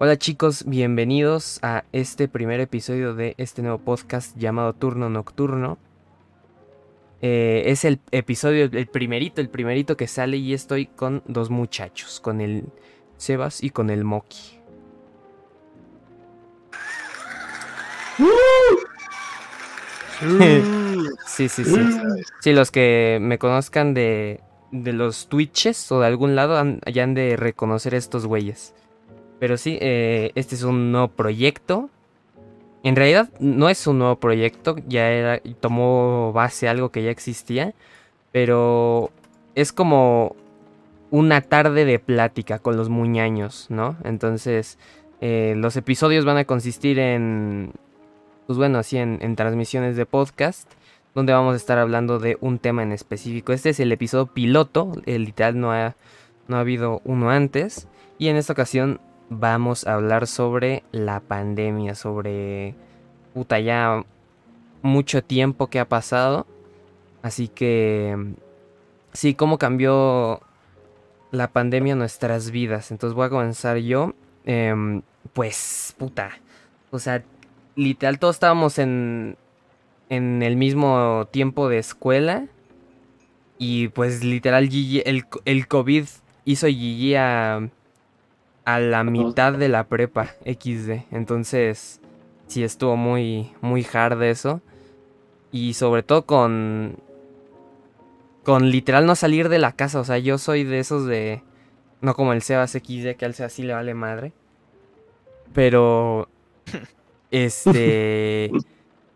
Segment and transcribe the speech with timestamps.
[0.00, 5.76] Hola chicos, bienvenidos a este primer episodio de este nuevo podcast llamado Turno Nocturno.
[7.20, 12.20] Eh, es el episodio, el primerito, el primerito que sale y estoy con dos muchachos,
[12.20, 12.66] con el
[13.16, 14.60] Sebas y con el Moki.
[21.26, 21.90] sí, sí, sí.
[22.40, 27.02] Sí, los que me conozcan de, de los Twitches o de algún lado han, ya
[27.02, 28.74] han de reconocer estos güeyes.
[29.38, 31.90] Pero sí, eh, este es un nuevo proyecto.
[32.82, 37.74] En realidad no es un nuevo proyecto, ya era, tomó base algo que ya existía,
[38.32, 39.10] pero
[39.54, 40.36] es como
[41.10, 43.96] una tarde de plática con los muñaños, ¿no?
[44.04, 44.78] Entonces,
[45.20, 47.72] eh, los episodios van a consistir en,
[48.46, 50.70] pues bueno, así en, en, transmisiones de podcast,
[51.14, 53.52] donde vamos a estar hablando de un tema en específico.
[53.52, 55.96] Este es el episodio piloto, el literal no ha,
[56.46, 59.00] no ha habido uno antes, y en esta ocasión
[59.30, 62.74] vamos a hablar sobre la pandemia, sobre
[63.34, 64.04] puta ya
[64.82, 66.46] mucho tiempo que ha pasado.
[67.22, 68.34] Así que
[69.12, 70.40] sí, cómo cambió
[71.30, 72.90] la pandemia nuestras vidas.
[72.90, 74.14] Entonces voy a comenzar yo.
[74.44, 76.30] Eh, pues, puta.
[76.90, 77.22] O sea,
[77.76, 79.36] literal todos estábamos en,
[80.08, 82.46] en el mismo tiempo de escuela.
[83.58, 86.06] Y pues literal el, el COVID
[86.44, 87.68] hizo Gigi a
[88.68, 91.06] a la mitad de la prepa XD.
[91.10, 92.02] Entonces,
[92.48, 94.60] sí estuvo muy, muy hard eso.
[95.50, 96.96] Y sobre todo con.
[98.44, 100.00] Con literal no salir de la casa.
[100.00, 101.42] O sea, yo soy de esos de.
[102.02, 104.32] No como el Sebas XD, que al Sebas sí le vale madre.
[105.54, 106.28] Pero.
[107.30, 108.50] Este.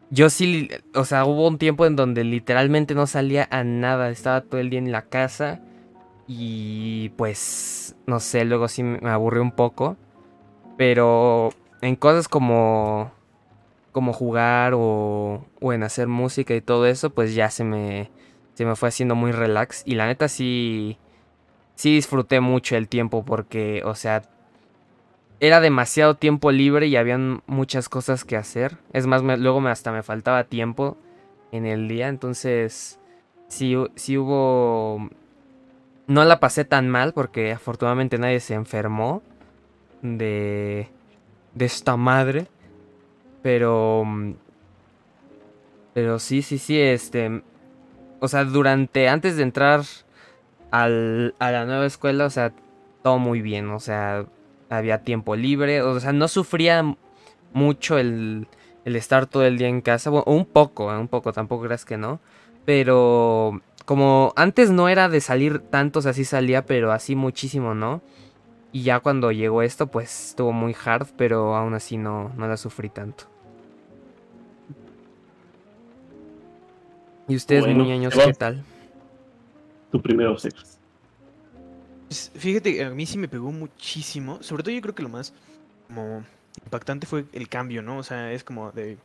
[0.08, 0.70] Yo sí.
[0.94, 4.08] O sea, hubo un tiempo en donde literalmente no salía a nada.
[4.08, 5.60] Estaba todo el día en la casa.
[6.26, 9.96] Y pues, no sé, luego sí me aburrí un poco.
[10.76, 13.12] Pero en cosas como,
[13.92, 18.10] como jugar o, o en hacer música y todo eso, pues ya se me,
[18.54, 19.82] se me fue haciendo muy relax.
[19.86, 20.98] Y la neta sí,
[21.74, 24.22] sí disfruté mucho el tiempo porque, o sea,
[25.40, 28.78] era demasiado tiempo libre y habían muchas cosas que hacer.
[28.92, 30.96] Es más, luego me, hasta me faltaba tiempo
[31.50, 32.08] en el día.
[32.08, 33.00] Entonces,
[33.48, 35.10] sí, sí hubo
[36.12, 39.22] no la pasé tan mal porque afortunadamente nadie se enfermó
[40.02, 40.88] de,
[41.54, 42.46] de esta madre.
[43.42, 44.04] Pero...
[45.94, 47.42] Pero sí, sí, sí, este...
[48.20, 49.08] O sea, durante...
[49.08, 49.82] Antes de entrar
[50.70, 52.52] al, a la nueva escuela, o sea,
[53.02, 53.70] todo muy bien.
[53.70, 54.26] O sea,
[54.70, 55.82] había tiempo libre.
[55.82, 56.96] O sea, no sufría
[57.52, 58.48] mucho el,
[58.84, 60.10] el estar todo el día en casa.
[60.10, 62.20] Bueno, un poco, un poco, tampoco creas que no.
[62.64, 67.74] Pero como antes no era de salir tanto, o sea, sí salía, pero así muchísimo,
[67.74, 68.02] ¿no?
[68.72, 72.56] Y ya cuando llegó esto, pues estuvo muy hard, pero aún así no, no la
[72.56, 73.24] sufrí tanto.
[77.28, 78.64] ¿Y ustedes, bueno, niños, qué tal?
[79.90, 80.78] Tu primero, Sebas.
[82.08, 84.42] Pues, fíjate, a mí sí me pegó muchísimo.
[84.42, 85.32] Sobre todo yo creo que lo más
[85.86, 86.24] como
[86.64, 87.98] impactante fue el cambio, ¿no?
[87.98, 88.98] O sea, es como de...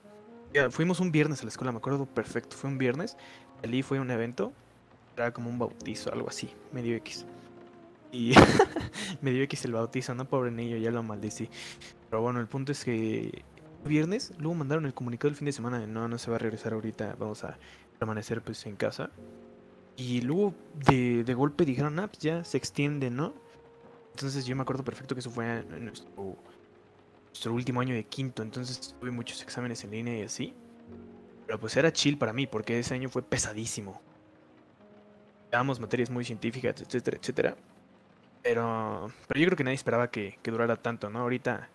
[0.53, 2.55] Ya, fuimos un viernes a la escuela, me acuerdo perfecto.
[2.55, 3.17] Fue un viernes.
[3.63, 4.53] Allí fue un evento
[5.17, 7.25] era como un bautizo, algo así, medio X.
[8.11, 8.33] Y
[9.21, 11.49] medio X el bautizo, no pobre niño, ya lo maldecí.
[12.09, 13.43] Pero bueno, el punto es que
[13.83, 16.73] viernes, luego mandaron el comunicado el fin de semana no, no se va a regresar
[16.73, 17.57] ahorita, vamos a
[17.97, 19.09] permanecer pues en casa.
[19.95, 20.53] Y luego
[20.85, 23.33] de, de golpe dijeron, ah, pues ya se extiende, ¿no?
[24.11, 26.37] Entonces yo me acuerdo perfecto que eso fue nuestro,
[27.27, 30.53] nuestro último año de quinto, entonces tuve muchos exámenes en línea y así.
[31.47, 34.01] Pero pues era chill para mí, porque ese año fue pesadísimo
[35.51, 37.55] damos materias muy científicas, etcétera, etcétera.
[38.43, 41.19] Pero, pero yo creo que nadie esperaba que, durara tanto, ¿no?
[41.19, 41.69] Ahorita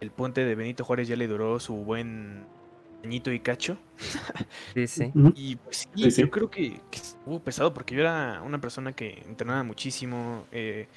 [0.00, 2.44] el puente de Benito Juárez ya le duró su buen
[3.02, 3.78] añito y cacho.
[4.74, 5.12] Sí, sí.
[5.34, 9.62] Y pues sí, yo creo que, estuvo pesado porque yo era una persona que entrenaba
[9.62, 10.88] muchísimo, eh,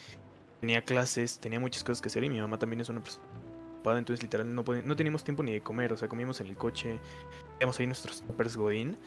[0.59, 3.25] tenía clases, tenía muchas cosas que hacer y mi mamá también es una persona
[3.73, 6.55] ocupada, entonces literal no, no teníamos tiempo ni de comer, o sea, comíamos en el
[6.55, 6.99] coche,
[7.59, 8.97] íbamos ahí nuestros toppers godín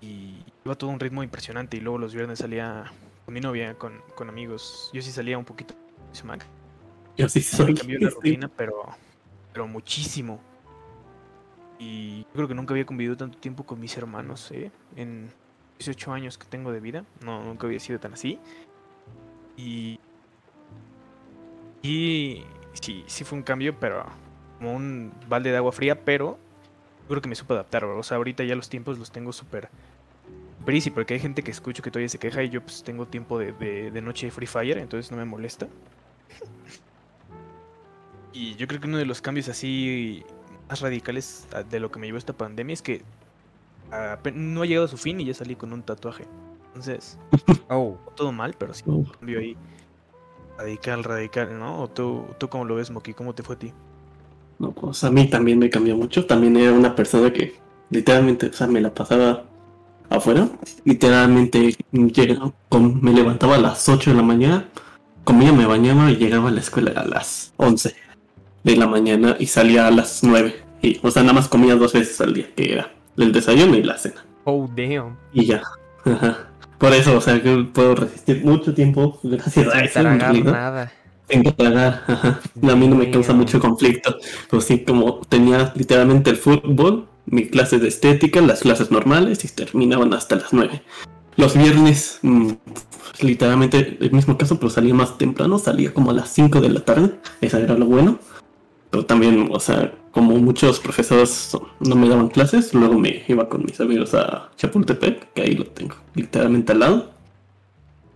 [0.00, 2.92] y iba todo un ritmo impresionante y luego los viernes salía
[3.24, 4.90] con mi novia, con, con amigos.
[4.92, 5.74] Yo sí salía un poquito
[7.16, 7.74] Yo sí soy.
[7.74, 8.84] Cambió la rutina, pero,
[9.52, 10.40] pero muchísimo.
[11.78, 14.70] Y yo creo que nunca había convivido tanto tiempo con mis hermanos, ¿eh?
[14.96, 15.30] En
[15.78, 17.04] 18 años que tengo de vida.
[17.24, 18.38] No, nunca había sido tan así.
[19.56, 19.98] Y.
[21.82, 22.44] Y.
[22.74, 24.04] Sí, sí fue un cambio, pero.
[24.58, 26.38] Como un balde de agua fría, pero.
[27.02, 27.84] Yo creo que me supo adaptar.
[27.84, 29.68] O sea, ahorita ya los tiempos los tengo súper
[30.80, 33.38] sí, porque hay gente que escucho que todavía se queja y yo pues tengo tiempo
[33.38, 35.68] de, de, noche de Free Fire, entonces no me molesta.
[38.34, 40.24] Y yo creo que uno de los cambios así
[40.68, 43.02] más radicales a- de lo que me llevó esta pandemia es que
[44.34, 46.24] no ha llegado a su fin y ya salí con un tatuaje.
[46.68, 47.18] Entonces,
[47.68, 47.98] Oh.
[48.16, 49.54] todo mal, pero sí, Oh, un cambio ahí
[50.56, 51.82] radical, radical, ¿no?
[51.82, 53.12] ¿O tú, tú cómo lo ves, Moki?
[53.12, 53.72] ¿Cómo te fue a ti?
[54.58, 56.24] No, pues a mí también me cambió mucho.
[56.26, 57.56] También era una persona que
[57.90, 59.44] literalmente, o sea, me la pasaba
[60.16, 60.48] afuera.
[60.84, 64.68] Literalmente llegaba, con- me levantaba a las 8 de la mañana,
[65.24, 67.94] comía, me bañaba y llegaba a la escuela a las 11
[68.64, 70.56] de la mañana y salía a las 9.
[70.82, 73.82] Y, o sea, nada más comía dos veces al día, que era el desayuno y
[73.82, 74.24] la cena.
[74.44, 75.16] Oh, damn.
[75.32, 75.62] Y ya.
[76.78, 79.98] Por eso, o sea, que puedo resistir mucho tiempo gracias a Sin eso.
[80.00, 80.52] en tragar realidad.
[80.52, 80.92] nada.
[81.28, 82.40] Sin tragar, ajá.
[82.68, 84.16] A mí no me causa mucho conflicto.
[84.50, 89.48] Pero sí, como tenía literalmente el fútbol, mi clase de estética, las clases normales y
[89.48, 90.82] terminaban hasta las 9.
[91.36, 92.52] Los viernes, mm,
[93.20, 96.80] literalmente el mismo caso, pero salía más temprano, salía como a las 5 de la
[96.80, 97.14] tarde.
[97.40, 98.18] Esa era lo bueno.
[98.90, 103.64] Pero también, o sea, como muchos profesores no me daban clases, luego me iba con
[103.64, 107.10] mis amigos a Chapultepec, que ahí lo tengo, literalmente al lado.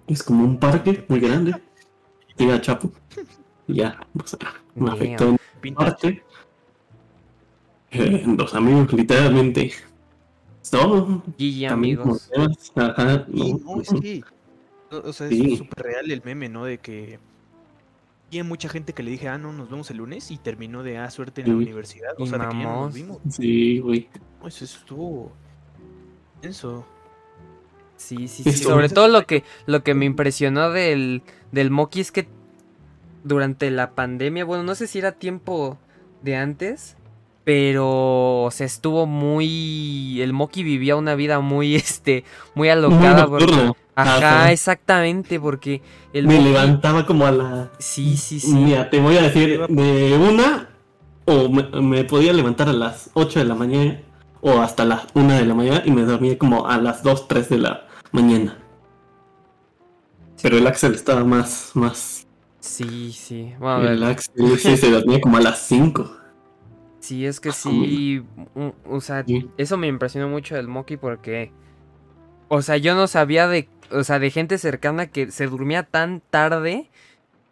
[0.07, 1.55] Es como un parque muy grande.
[2.39, 2.93] Iba a Chapu.
[3.67, 4.39] Y ya, o sea,
[4.75, 4.95] me Damn.
[4.95, 6.23] afectó en parte.
[7.99, 9.73] Eh, los amigos, literalmente.
[10.71, 11.07] Todo.
[11.07, 12.29] Como amigos.
[12.33, 14.23] temas, Ajá, Sí, no, no, es que.
[14.91, 15.53] o- O sea, Sí.
[15.53, 16.65] es súper real el meme, ¿no?
[16.65, 17.19] De que.
[18.31, 20.83] Y hay mucha gente que le dije, ah, no, nos vemos el lunes y terminó
[20.83, 22.11] de, ah, suerte en la universidad.
[22.19, 22.87] O Y sea, de que ya no mamós.
[22.87, 23.19] nos vimos.
[23.31, 24.09] Sí, güey.
[24.41, 25.33] No, Eso estuvo.
[26.43, 26.85] Eso.
[27.97, 28.49] Sí, sí, sí.
[28.51, 28.71] Eso.
[28.71, 31.23] Sobre todo lo que, lo que me impresionó del,
[31.53, 32.27] del Moki es que
[33.25, 35.79] durante la pandemia, bueno, no sé si era tiempo
[36.23, 36.97] de antes,
[37.47, 40.21] pero o sea, estuvo muy.
[40.21, 42.25] El Moki vivía una vida muy, este,
[42.57, 43.29] muy alocada.
[43.29, 43.77] Muy porque- nocturno.
[43.95, 44.53] Ajá, Ajá.
[44.53, 45.81] exactamente, porque
[46.13, 47.71] el Me Moki- levantaba como a la.
[47.79, 48.53] Sí, sí, sí.
[48.53, 50.71] Mira, te voy a decir de una.
[51.25, 54.01] O me, me podía levantar a las 8 de la mañana.
[54.41, 55.83] O hasta las 1 de la mañana.
[55.85, 58.59] Y me dormía como a las 2, 3 de la mañana.
[60.43, 61.71] Pero el Axel estaba más.
[61.75, 62.27] más
[62.61, 63.55] Sí, sí.
[63.61, 66.11] Bueno, el Axel sí, se dormía como a las 5.
[67.07, 68.25] Sí, es que sí,
[68.91, 69.49] o sea, Sí.
[69.59, 71.53] eso me impresionó mucho del Moki porque,
[72.49, 76.21] o sea, yo no sabía de, o sea, de gente cercana que se durmía tan
[76.31, 76.91] tarde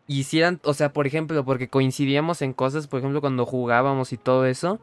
[0.09, 4.17] y hicieran, o sea, por ejemplo, porque coincidíamos en cosas, por ejemplo, cuando jugábamos y
[4.17, 4.81] todo eso,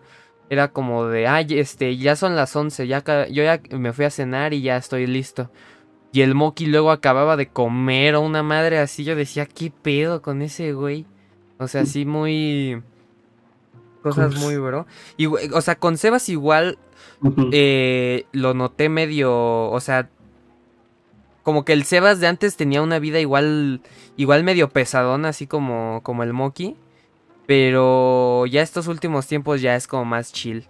[0.49, 4.09] era como de, ay, este, ya son las 11, ya, yo ya me fui a
[4.09, 5.51] cenar y ya estoy listo.
[6.13, 10.21] Y el Moki luego acababa de comer o una madre así, yo decía, ¿qué pedo
[10.21, 11.05] con ese güey?
[11.57, 12.81] O sea, así muy...
[14.01, 14.85] Cosas muy, bro.
[15.17, 16.77] Y, o sea, con Sebas igual
[17.51, 20.09] eh, lo noté medio, o sea,
[21.43, 23.81] como que el Sebas de antes tenía una vida igual,
[24.17, 26.75] igual medio pesadona, así como, como el Moki.
[27.47, 30.65] Pero ya estos últimos tiempos ya es como más chill.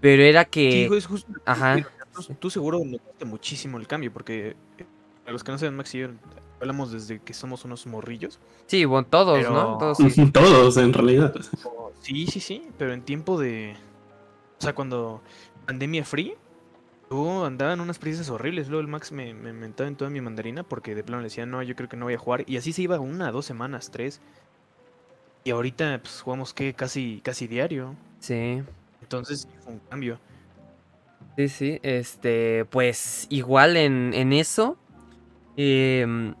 [0.00, 0.86] Pero era Sí, que...
[0.88, 1.32] güey, es justo.
[1.44, 1.76] Ajá.
[2.14, 4.86] Tú, tú seguro notaste muchísimo el cambio, porque eh,
[5.26, 6.08] a los que no saben, Max y yo
[6.60, 8.38] hablamos desde que somos unos morrillos.
[8.66, 9.78] Sí, bueno, todos, Pero- ¿no?
[9.78, 10.26] Todos, sí.
[10.32, 11.34] Todos, en realidad.
[12.06, 13.74] Sí, sí, sí, pero en tiempo de.
[14.60, 15.22] O sea, cuando
[15.66, 16.34] pandemia free,
[17.10, 18.68] yo andaba en unas prisas horribles.
[18.68, 21.46] Luego el Max me, me mentaba en toda mi mandarina porque de plano le decía,
[21.46, 22.44] no, yo creo que no voy a jugar.
[22.46, 24.20] Y así se iba una, dos semanas, tres.
[25.42, 27.96] Y ahorita, pues jugamos que casi, casi diario.
[28.20, 28.62] Sí.
[29.02, 30.20] Entonces fue un cambio.
[31.36, 34.78] Sí, sí, este, pues igual en, en eso,
[35.56, 36.36] em,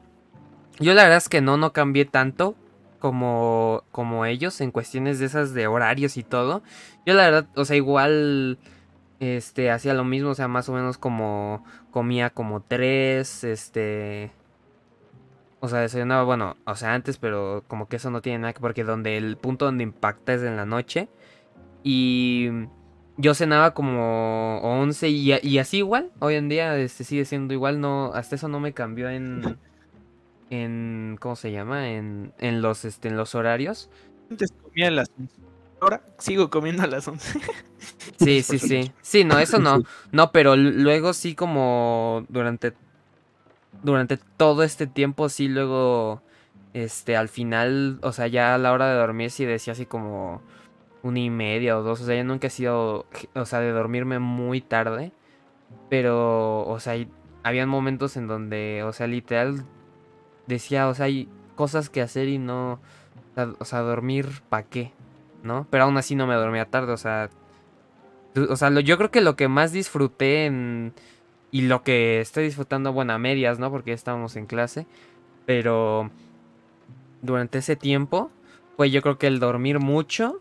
[0.78, 2.54] yo la verdad es que no, no cambié tanto
[2.98, 6.62] como, como ellos en cuestiones de esas de horarios y todo.
[7.04, 8.58] Yo la verdad, o sea, igual,
[9.20, 14.30] este, hacía lo mismo, o sea, más o menos como comía como tres, este,
[15.60, 18.60] o sea, desayunaba, bueno, o sea, antes, pero como que eso no tiene nada que
[18.60, 21.08] porque donde el punto donde impacta es en la noche.
[21.82, 22.50] Y
[23.16, 26.10] yo cenaba como 11 y, así igual.
[26.18, 27.80] Hoy en día este, sigue siendo igual.
[27.80, 29.58] No, hasta eso no me cambió en.
[30.50, 31.16] En.
[31.20, 31.90] ¿Cómo se llama?
[31.90, 33.90] En, en, los, este, en los horarios.
[34.30, 35.34] Antes comía a las 11.
[35.80, 37.40] Ahora sigo comiendo a las 11.
[38.18, 38.92] Sí, sí, sí.
[39.02, 39.82] Sí, no, eso no.
[40.10, 42.72] No, pero luego sí como durante.
[43.82, 46.22] Durante todo este tiempo sí luego.
[46.72, 50.42] Este, al final, o sea, ya a la hora de dormir sí decía así como
[51.02, 52.00] una y media o dos.
[52.02, 55.12] O sea, yo nunca he sido, o sea, de dormirme muy tarde.
[55.90, 56.94] Pero, o sea,
[57.42, 59.64] habían momentos en donde, o sea, literal
[60.46, 62.80] decía, o sea, hay cosas que hacer y no,
[63.58, 64.92] o sea, dormir pa' qué,
[65.42, 65.66] ¿no?
[65.70, 67.30] Pero aún así no me dormía tarde, o sea,
[68.48, 70.92] o sea, yo creo que lo que más disfruté en,
[71.50, 73.70] y lo que estoy disfrutando, bueno, a medias, ¿no?
[73.70, 74.86] Porque ya estábamos en clase,
[75.46, 76.10] pero
[77.22, 78.30] durante ese tiempo,
[78.76, 80.40] fue yo creo que el dormir mucho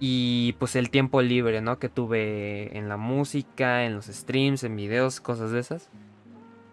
[0.00, 1.78] y pues el tiempo libre, ¿no?
[1.78, 5.90] Que tuve en la música, en los streams, en videos, cosas de esas.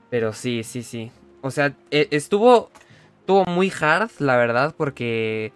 [0.10, 1.12] Pero sí, sí, sí.
[1.46, 2.72] O sea, e, estuvo,
[3.20, 5.54] estuvo muy hard, la verdad, porque...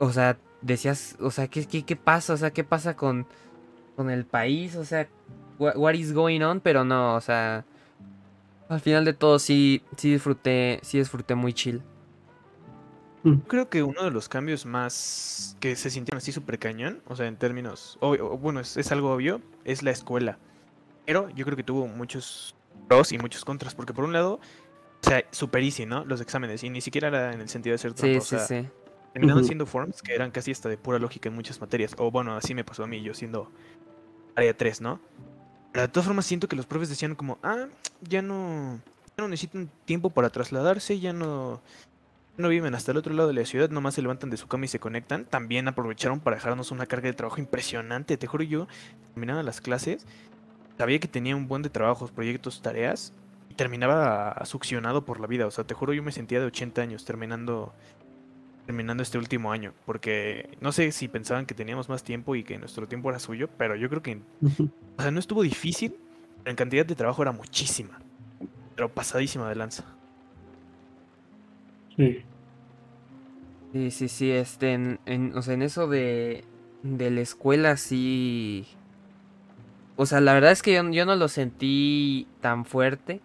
[0.00, 2.32] O sea, decías, o sea, ¿qué, qué, qué pasa?
[2.32, 3.24] O sea, ¿qué pasa con,
[3.94, 4.74] con el país?
[4.74, 5.08] O sea,
[5.60, 6.58] what is going on?
[6.58, 7.64] Pero no, o sea...
[8.68, 11.80] Al final de todo sí, sí disfruté, sí disfruté muy chill.
[13.22, 13.34] Mm.
[13.46, 17.28] Creo que uno de los cambios más que se sintieron así súper cañón, o sea,
[17.28, 20.36] en términos, bueno, es, algo obvio, es la escuela.
[21.06, 22.56] Pero yo creo que tuvo muchos
[22.88, 26.04] pros y muchos contras, porque por un lado, o sea, super easy, ¿no?
[26.04, 28.68] Los exámenes, y ni siquiera era en el sentido de ser trampa, sí, sí, sí.
[29.12, 32.36] terminaban siendo forms que eran casi hasta de pura lógica en muchas materias, o bueno,
[32.36, 33.50] así me pasó a mí, yo siendo
[34.34, 35.00] área 3, ¿no?
[35.72, 37.66] Pero de todas formas siento que los profes decían como, ah,
[38.00, 38.80] ya no,
[39.16, 41.60] ya no necesitan tiempo para trasladarse, ya no
[42.38, 44.64] no viven hasta el otro lado de la ciudad, nomás se levantan de su cama
[44.64, 45.24] y se conectan.
[45.24, 48.16] También aprovecharon para dejarnos una carga de trabajo impresionante.
[48.16, 48.68] Te juro yo,
[49.12, 50.06] terminaba las clases,
[50.78, 53.12] sabía que tenía un buen de trabajos, proyectos, tareas,
[53.50, 55.46] y terminaba succionado por la vida.
[55.46, 57.74] O sea, te juro yo me sentía de 80 años terminando
[58.66, 62.58] terminando este último año, porque no sé si pensaban que teníamos más tiempo y que
[62.58, 64.20] nuestro tiempo era suyo, pero yo creo que,
[64.98, 65.96] o sea, no estuvo difícil,
[66.36, 67.98] pero en cantidad de trabajo era muchísima,
[68.76, 69.84] pero pasadísima de lanza.
[71.96, 72.24] Sí.
[73.72, 76.44] Sí, sí, sí, este, en, o sea, en eso de,
[76.82, 78.66] de la escuela sí...
[80.00, 83.20] O sea, la verdad es que yo, no lo sentí tan fuerte.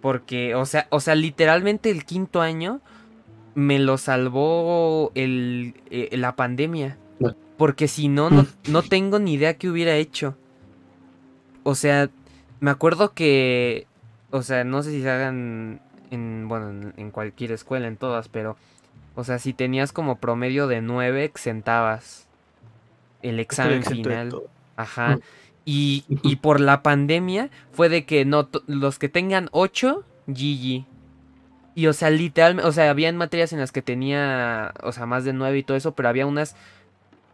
[0.00, 2.80] Porque, o sea, o sea, literalmente el quinto año
[3.54, 6.96] me lo salvó el, eh, la pandemia.
[7.58, 10.34] Porque si no, no, no tengo ni idea qué hubiera hecho.
[11.62, 12.08] O sea,
[12.60, 13.86] me acuerdo que,
[14.30, 18.56] o sea, no sé si se hagan en, bueno, en, cualquier escuela, en todas, pero,
[19.14, 22.26] o sea, si tenías como promedio de 9, exentabas
[23.20, 24.34] el examen final.
[24.76, 25.18] Ajá.
[25.64, 30.84] Y, y, por la pandemia fue de que no, los que tengan 8, GG.
[31.74, 35.24] Y o sea, literalmente, o sea, habían materias en las que tenía, o sea, más
[35.24, 36.54] de 9 y todo eso, pero había unas,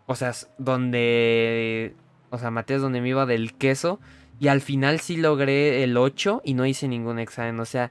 [0.06, 1.94] o sea, donde,
[2.30, 4.00] o sea, materias donde me iba del queso.
[4.38, 7.60] Y al final sí logré el 8 y no hice ningún examen.
[7.60, 7.90] O sea,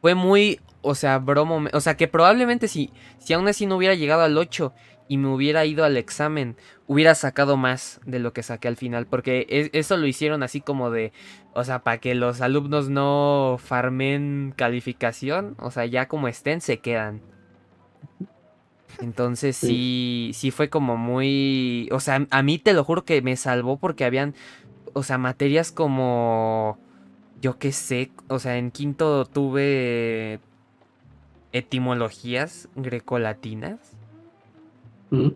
[0.00, 3.94] fue muy, o sea, bromo, o sea, que probablemente si, si aún así no hubiera
[3.94, 4.72] llegado al 8
[5.10, 6.54] y me hubiera ido al examen,
[6.86, 10.92] hubiera sacado más de lo que saqué al final, porque eso lo hicieron así como
[10.92, 11.12] de,
[11.52, 16.78] o sea, para que los alumnos no farmen calificación, o sea, ya como estén, se
[16.78, 17.22] quedan.
[19.00, 23.34] Entonces sí, sí fue como muy, o sea, a mí te lo juro que me
[23.34, 24.36] salvó porque habían,
[24.92, 26.78] o sea, materias como
[27.40, 30.38] yo qué sé, o sea, en quinto tuve
[31.50, 33.96] etimologías grecolatinas.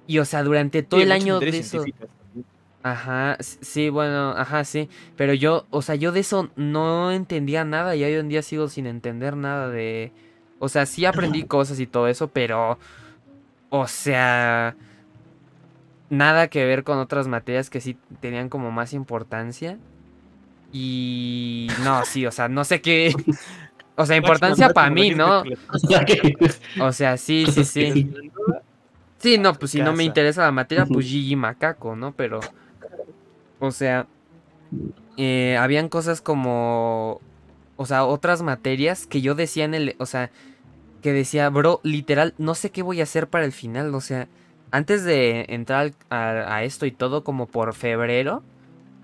[0.06, 1.84] Y o sea, durante todo el año de eso...
[2.82, 4.90] Ajá, sí, bueno, ajá, sí.
[5.16, 8.68] Pero yo, o sea, yo de eso no entendía nada y hoy en día sigo
[8.68, 10.12] sin entender nada de...
[10.58, 12.78] O sea, sí aprendí cosas y todo eso, pero...
[13.70, 14.76] O sea...
[16.10, 19.78] Nada que ver con otras materias que sí tenían como más importancia.
[20.70, 23.14] Y no, sí, o sea, no sé qué.
[23.96, 25.44] O sea, importancia para mí, ¿no?
[26.80, 28.10] O sea, sí, sí, sí.
[29.24, 32.12] Sí, no, pues si no me interesa la materia, pues Gigi Macaco, ¿no?
[32.12, 32.40] Pero,
[33.58, 34.06] o sea,
[35.16, 37.22] eh, habían cosas como,
[37.76, 40.30] o sea, otras materias que yo decía en el, o sea,
[41.00, 44.28] que decía, bro, literal, no sé qué voy a hacer para el final, o sea,
[44.70, 48.42] antes de entrar a esto y todo como por febrero,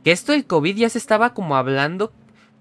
[0.04, 2.12] que esto del COVID ya se estaba como hablando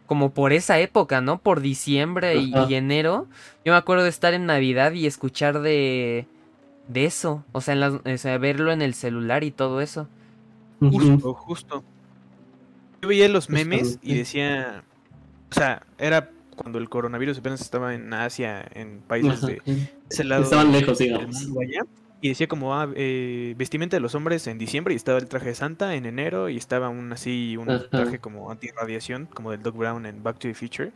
[0.06, 1.40] como por esa época, ¿no?
[1.40, 3.28] Por diciembre y, enero.
[3.66, 6.26] Yo me acuerdo de estar en Navidad y escuchar de,
[6.90, 7.46] de eso.
[7.54, 7.78] O sea,
[8.38, 10.10] verlo en el celular y todo eso.
[10.82, 11.84] Justo, justo.
[13.02, 14.84] Yo veía los memes y decía,
[15.50, 19.62] o sea, era cuando el coronavirus apenas estaba en Asia, en países de
[20.10, 20.44] ese lado.
[20.44, 21.48] Estaban lejos, digamos.
[22.22, 25.48] Y decía como, ah, eh, vestimenta de los hombres en diciembre y estaba el traje
[25.48, 29.78] de Santa en enero y estaba aún así, un traje como antirradiación, como del Doc
[29.78, 30.92] Brown en Back to the Future.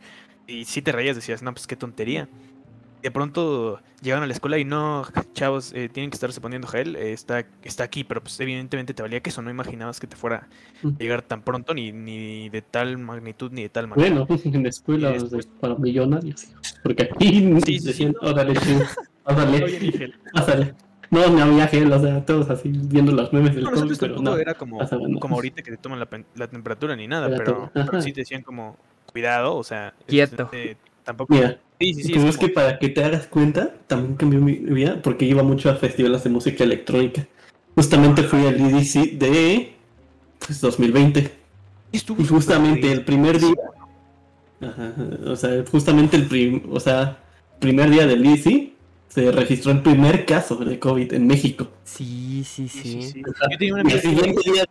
[0.46, 2.28] Y si te reías, decías, no, pues qué tontería.
[3.04, 6.96] De pronto llegaron a la escuela y no, chavos, eh, tienen que estarse poniendo gel,
[6.96, 10.16] eh, está, está aquí, pero pues evidentemente te valía que eso, no imaginabas que te
[10.16, 10.48] fuera
[10.82, 14.26] a llegar tan pronto, ni, ni de tal magnitud, ni de tal magnitud.
[14.26, 15.46] Bueno, en la escuela después...
[15.60, 16.48] para millonarios,
[16.82, 18.54] porque aquí sí, decían, oh, dale,
[21.10, 24.38] no, no había gel, o sea, todos así viendo los memes del COVID, pero no.
[24.38, 24.78] era como,
[25.20, 28.78] como ahorita que te toman la, temperatura ni nada, pero, pero, sí te decían como,
[29.12, 30.50] cuidado, o sea, quieto.
[31.04, 31.34] Tampoco.
[31.34, 32.12] Mira, Sí, sí, sí.
[32.14, 35.70] es es que para que te hagas cuenta, también cambió mi vida porque iba mucho
[35.70, 37.26] a festivales de música electrónica.
[37.74, 39.72] Justamente fui al EDC de
[40.38, 41.32] pues, 2020.
[41.92, 43.54] estuvo Y justamente el primer día,
[44.60, 44.94] ajá,
[45.26, 47.18] o sea, justamente el prim- o sea,
[47.58, 48.72] primer día del EDC
[49.08, 51.68] se registró el primer caso de COVID en México.
[51.84, 53.02] Sí, sí, Sí, sí.
[53.02, 53.22] sí, sí.
[53.50, 54.64] Yo tenía una Y amiga el siguiente día,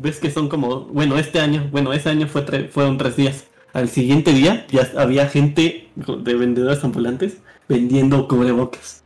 [0.00, 3.46] ves que son como, bueno, este año, bueno, ese año fue tre- fueron tres días.
[3.72, 9.04] Al siguiente día ya había gente de vendedores ambulantes vendiendo cubrebocas.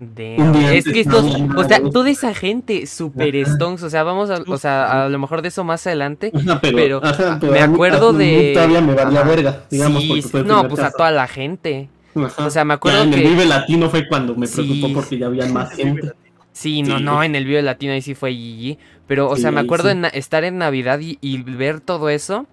[0.00, 0.54] Damn.
[0.56, 4.56] Es que estos, o sea, toda esa gente super stonks, o sea, vamos a, o
[4.56, 6.32] sea, a lo mejor de eso más adelante.
[6.34, 10.02] Ajá, pero, Pero, ajá, pero me acuerdo a mí de- Todavía me valía verga, digamos,
[10.02, 11.90] sí, sí, fue no, pues a toda la gente.
[12.14, 12.46] Ajá.
[12.46, 14.62] o sea, me acuerdo Ya en que- el Vive Latino fue cuando me Sí.
[14.62, 16.12] preocupó porque ya había más gente.
[16.52, 17.04] Sí, no, Sí.
[17.04, 18.78] no, en el video latino ahí sí fue GG.
[19.06, 19.96] Pero, o Sí, sea, me acuerdo sí.
[19.98, 22.46] en estar en Navidad y, y ver todo eso.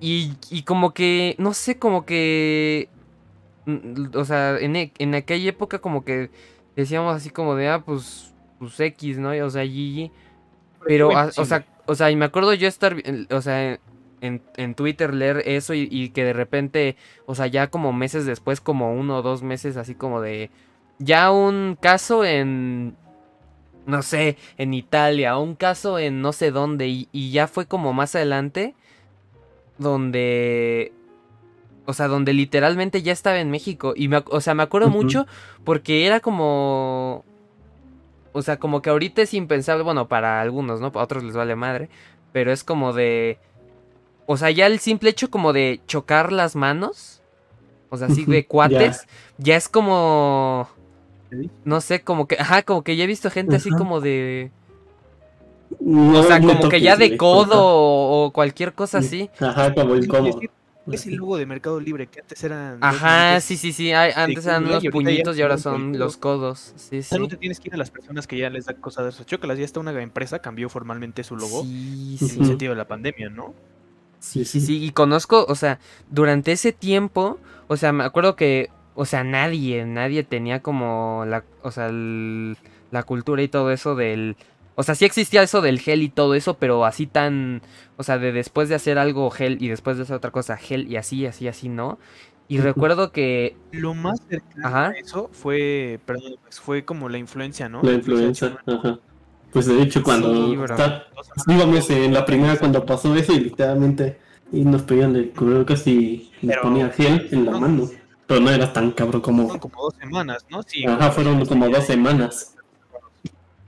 [0.00, 2.90] Y, y como que, no sé, como que...
[3.66, 6.30] mm, O sea, en, e- en aquella época como que
[6.76, 9.30] decíamos así como de, ah, pues, pues X, ¿no?
[9.46, 10.12] O sea, GG.
[10.86, 12.96] Pero, Bueno, ah, sí, o sea, o sea, y me acuerdo yo estar,
[13.30, 13.78] o sea,
[14.20, 18.26] en, en Twitter leer eso y, y que de repente, o sea, ya como meses
[18.26, 20.50] después, como uno o dos meses, así como de,
[20.98, 22.96] ya un caso en,
[23.86, 27.92] no sé, en Italia, un caso en no sé dónde, y, y ya fue como
[27.92, 28.74] más adelante,
[29.78, 30.92] donde,
[31.86, 35.26] o sea, donde literalmente ya estaba en México, y me, o sea, me acuerdo mucho
[35.64, 37.24] porque era como...
[38.32, 40.92] O sea, como que ahorita es impensable, bueno, para algunos, ¿no?
[40.92, 41.88] Para otros les vale madre.
[42.32, 43.38] Pero es como de...
[44.26, 47.22] O sea, ya el simple hecho como de chocar las manos.
[47.88, 49.06] O sea, así de cuates.
[49.38, 49.56] Ya.
[49.56, 50.68] es como...
[51.64, 52.36] No sé, como que...
[52.38, 54.50] Ajá, como que ya he visto gente así como de...
[55.88, 59.30] No O sea, como que ya de codo o, o cualquier cosa así.
[59.40, 60.40] Ajá, como Es- incómodo.
[60.90, 62.78] es- el logo de Mercado Libre que antes eran.
[62.80, 63.92] Ajá, sí, sí, sí.
[63.92, 66.72] ay, antes eran ya puñitos y ahora son el los codos.
[66.76, 69.10] Sí, no te tienes que ir a las personas que ya les da cosa de
[69.10, 69.22] eso.
[69.22, 72.40] Chócalas, ya está una empresa, cambió formalmente su logo Sí, en sí.
[72.40, 73.54] el sentido de la pandemia, ¿no?
[74.18, 74.84] Sí, sí, sí.
[74.84, 75.78] Y conozco, o sea,
[76.10, 81.44] durante ese tiempo, o sea, me acuerdo que, o sea, nadie, nadie tenía como la,
[81.62, 82.56] o sea, el-
[82.90, 84.36] la cultura y todo eso del,
[84.76, 87.62] o sea, sí existía eso del gel y todo eso, pero así tan,
[87.96, 90.86] o sea, de después de hacer algo gel y después de hacer otra cosa gel
[90.90, 91.98] y así, así, así, ¿no?
[92.48, 94.88] Y recuerdo que, Lo más cercano Ajá.
[94.88, 97.82] a eso fue, perdón, pues, fue como la influencia, ¿no?
[97.82, 99.00] La influenza, ajá.
[99.52, 100.64] Pues de hecho, cuando Sí, bro.
[100.76, 101.06] está-
[101.88, 104.18] en la primera cuando pasó eso y literalmente
[104.52, 107.88] y nos pedían el cubrebocas y nos Pero- ponía gel en la no, mano.
[108.26, 109.42] Pero no era tan cabrón como.
[109.44, 110.62] Fueron como dos semanas, ¿no?
[110.64, 110.84] Sí.
[110.84, 112.55] Ajá, fueron como dos semanas.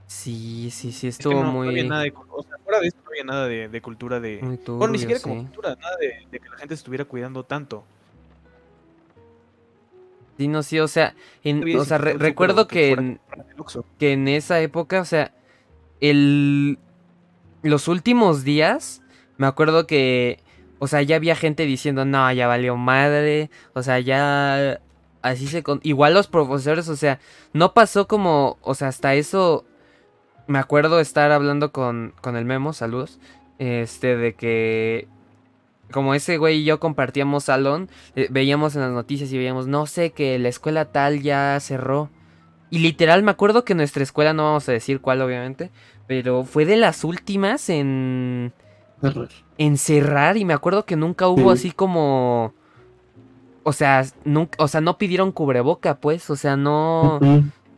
[0.09, 2.79] Sí, sí, sí, Es que estuvo no, no muy, había nada de, o sea, fuera
[2.79, 4.39] de esto no había nada de, de cultura de...
[4.67, 5.41] Bueno, ni siquiera como sí.
[5.45, 7.83] cultura, nada de, de que la gente se estuviera cuidando tanto.
[10.37, 13.19] Sí, no, sí, o sea, en- o sea, re- recuerdo que en-
[13.97, 15.33] que en esa época, o sea,
[15.99, 16.79] el
[17.61, 19.01] los últimos días,
[19.37, 20.39] me acuerdo que,
[20.79, 24.79] o sea, ya había gente diciendo, no, ya valió madre, o sea, ya
[25.21, 25.61] así se...
[25.61, 27.19] con- Igual los profesores, o sea,
[27.51, 29.65] no pasó como, o sea, hasta eso,
[30.49, 33.19] me acuerdo estar hablando con, con el Memo, saludos,
[33.59, 35.07] este, de que...
[35.91, 39.87] Como ese güey y yo compartíamos salón, eh, veíamos en las noticias y veíamos, no
[39.87, 42.09] sé, que la escuela tal ya cerró.
[42.69, 45.71] Y literal, me acuerdo que nuestra escuela, no vamos a decir cuál, obviamente,
[46.05, 48.53] pero fue de las últimas en,
[49.57, 50.37] en cerrar.
[50.37, 51.59] Y me acuerdo que nunca hubo Sí.
[51.59, 52.53] así como.
[53.63, 56.29] O sea, nunca, o sea, no pidieron cubreboca, pues.
[56.29, 57.19] O sea, no.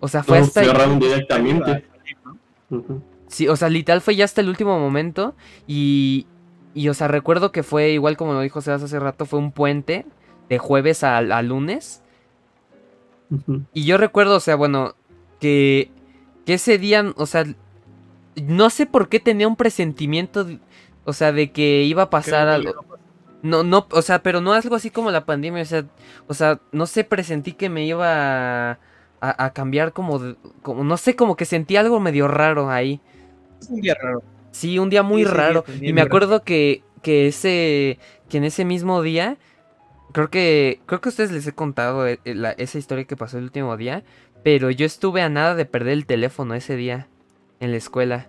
[0.02, 0.66] O sea, fue No, hasta.
[0.66, 1.86] cerraron directamente.
[3.28, 5.36] Sí, o sea, literal fue ya hasta el último momento.
[5.68, 6.28] Y.
[6.74, 9.52] Y, o sea, recuerdo que fue igual como lo dijo Sebas hace rato, fue un
[9.52, 10.06] puente
[10.48, 12.02] de jueves a, a lunes.
[13.74, 14.96] Y yo recuerdo, o sea, bueno,
[15.40, 15.92] que,
[16.46, 17.46] que ese día, o sea,
[18.36, 20.60] no sé por qué tenía un presentimiento, de-
[21.06, 22.76] o sea, de que iba a pasar algo.
[23.44, 25.86] No, no, o sea, pero no algo así como la pandemia, o sea,
[26.28, 28.80] o sea, no sé, presentí que me iba a,
[29.22, 33.00] a- a cambiar como, de- como, no sé, como que sentí algo medio raro ahí.
[33.62, 34.24] Es un día raro.
[34.52, 35.64] Sí, un día muy raro.
[35.82, 39.38] Y me acuerdo que, que ese, que en ese mismo día,
[40.12, 43.16] creo que, creo que a ustedes les he contado eh, eh, la- esa historia que
[43.16, 44.04] pasó el último día,
[44.44, 47.08] pero yo estuve a nada de perder el teléfono ese día
[47.60, 48.28] en la escuela.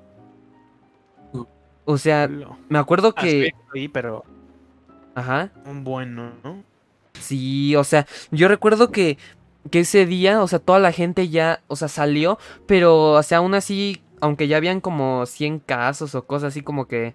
[1.85, 2.28] O sea,
[2.68, 4.24] me acuerdo que, sí, pero
[5.16, 6.62] ajá, un bueno, ¿no?
[7.18, 9.18] sí, o sea, yo recuerdo que,
[9.70, 13.38] que ese día, o sea, toda la gente ya, o sea, salió, pero, o sea,
[13.38, 17.14] aún así, aunque ya habían como 100 casos o cosas así como que,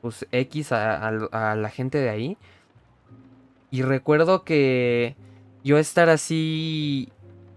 [0.00, 1.10] pues, X a,
[1.56, 2.36] la gente de ahí.
[3.70, 5.16] Y recuerdo que
[5.64, 7.10] yo estar así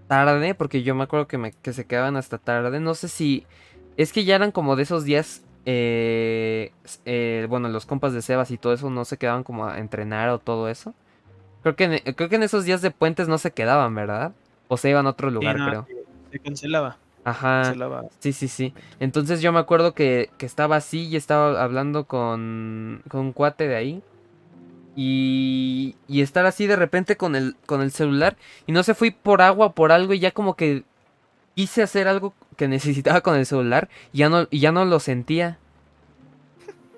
[0.08, 2.80] tarde, porque yo me acuerdo que, me, que se quedaban hasta tarde.
[2.80, 3.46] No sé si...
[3.98, 5.44] Es que ya eran como de esos días...
[5.66, 6.72] Eh,
[7.06, 10.30] eh, bueno, los compas de Sebas y todo eso no se quedaban como a entrenar
[10.30, 10.94] o todo eso.
[11.62, 14.34] Creo que, en, creo que en esos días de puentes no se quedaban, ¿verdad?
[14.68, 15.88] O se iban a otro lugar, Sí, no, creo.
[16.32, 16.98] Se cancelaba.
[17.24, 17.64] Ajá.
[17.64, 18.04] cancelaba.
[18.20, 18.74] Sí, sí, sí.
[19.00, 23.68] Entonces yo me acuerdo que, que estaba así y estaba hablando con, con un cuate
[23.68, 24.04] de ahí.
[24.96, 28.38] Y, y estar así de repente con el, con el celular.
[28.66, 30.84] Y no sé, fui por agua o por algo y ya como que
[31.56, 35.00] quise hacer algo que necesitaba con el celular y ya no, y ya no lo
[35.00, 35.58] sentía.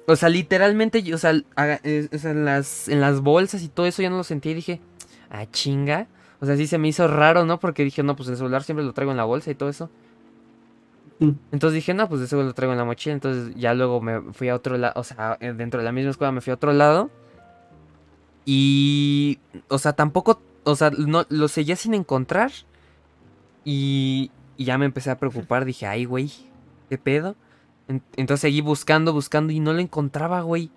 [0.06, 1.80] O sea, literalmente, o sea, haga-
[2.14, 4.56] o sea, en, las, en las bolsas y todo eso ya no lo sentía y
[4.56, 4.82] dije,
[5.30, 6.08] ah, chinga.
[6.42, 7.60] O sea, sí se me hizo raro, ¿no?
[7.60, 9.90] Porque dije, no, pues el celular siempre lo traigo en la bolsa y todo eso.
[11.20, 11.30] Mm.
[11.54, 13.14] Entonces dije, no, pues de seguro lo traigo en la mochila.
[13.14, 16.12] Entonces ya luego me fui a otro lado, o sea, eh, dentro de la misma
[16.12, 17.10] escuela me fui a otro lado.
[18.46, 19.40] Y,
[19.70, 22.52] o sea, tampoco, o sea, no, lo seguía sin encontrar.
[23.66, 25.66] Y, y ya me empecé a preocupar.
[25.66, 26.32] Dije, ay, güey,
[26.90, 27.36] ¿qué pedo?
[27.88, 30.72] En- entonces seguí buscando, buscando y no lo encontraba, güey.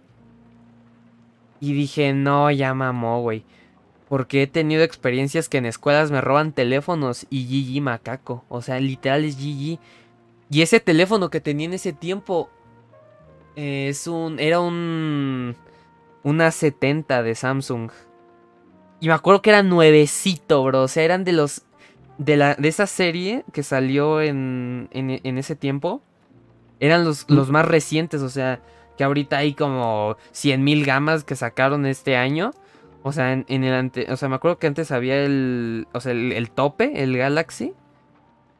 [1.61, 3.45] Y dije, no, ya mamó, güey.
[4.09, 8.45] Porque he tenido experiencias que en escuelas me roban teléfonos y GG macaco.
[8.49, 9.79] O sea, literal es GG.
[10.51, 12.49] Y ese teléfono que tenía en ese tiempo
[13.57, 14.38] eh, es un.
[14.38, 15.57] Era un.
[16.23, 17.90] Una 70 de Samsung.
[19.01, 20.83] Y me acuerdo que era nuevecito, bro.
[20.83, 21.62] O sea, eran de los.
[22.19, 26.01] De, la, de esa serie que salió en, en ese tiempo.
[26.81, 28.23] Eran los, los más recientes.
[28.23, 28.61] O sea,
[28.97, 32.53] que ahorita hay como 100.000 gamas que sacaron este año.
[33.03, 36.01] O sea, en, en el ante, o sea, me acuerdo que antes había el, o
[36.01, 37.73] sea, el, el tope, el Galaxy,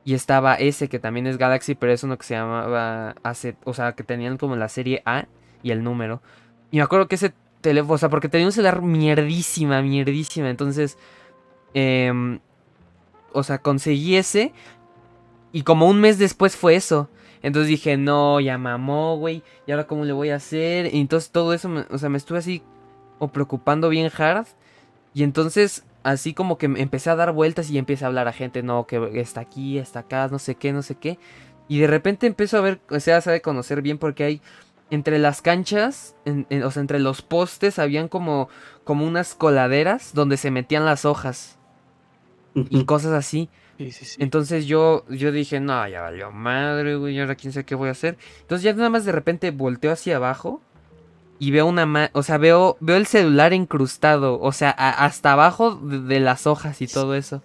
[0.05, 3.75] y estaba ese que también es Galaxy, pero es uno que se llamaba AC, o
[3.75, 5.27] sea, que tenían como la serie A
[5.65, 6.23] y el número.
[6.71, 10.97] Y me acuerdo que ese teléfono, o sea, porque tenía un celular mierdísima, mierdísima, entonces,
[11.75, 12.39] em,
[13.33, 14.53] o sea, conseguí ese
[15.51, 17.11] y como un mes después fue eso.
[17.47, 20.93] Entonces dije, no, ya mamó, güey, ¿y ahora cómo le voy a hacer?
[20.93, 22.61] Y entonces todo eso, me- o sea, me estuve así
[23.21, 24.47] o preocupando bien hard.
[25.15, 28.65] Y entonces, así como que empecé a dar vueltas y empecé a hablar a gente,
[28.65, 31.21] no, que está aquí, está acá, no sé qué, no sé qué.
[31.69, 34.41] Y de repente empiezo a ver, o sea, sabe conocer bien porque hay
[34.91, 38.49] entre las canchas, en- en- o sea, entre los postes, habían como,
[38.83, 41.59] como unas coladeras donde se metían las hojas
[42.71, 43.49] y cosas así.
[43.79, 44.17] Sí, sí, sí.
[44.23, 47.93] Entonces yo, yo dije, no, ya valió madre, güey, ahora quién sabe qué voy a
[47.93, 48.17] hacer.
[48.41, 50.63] Entonces ya nada más de repente volteo hacia abajo
[51.39, 55.77] y veo una ma- o sea, veo, veo el celular incrustado, o sea, hasta abajo
[55.77, 57.43] de, de las hojas y todo eso.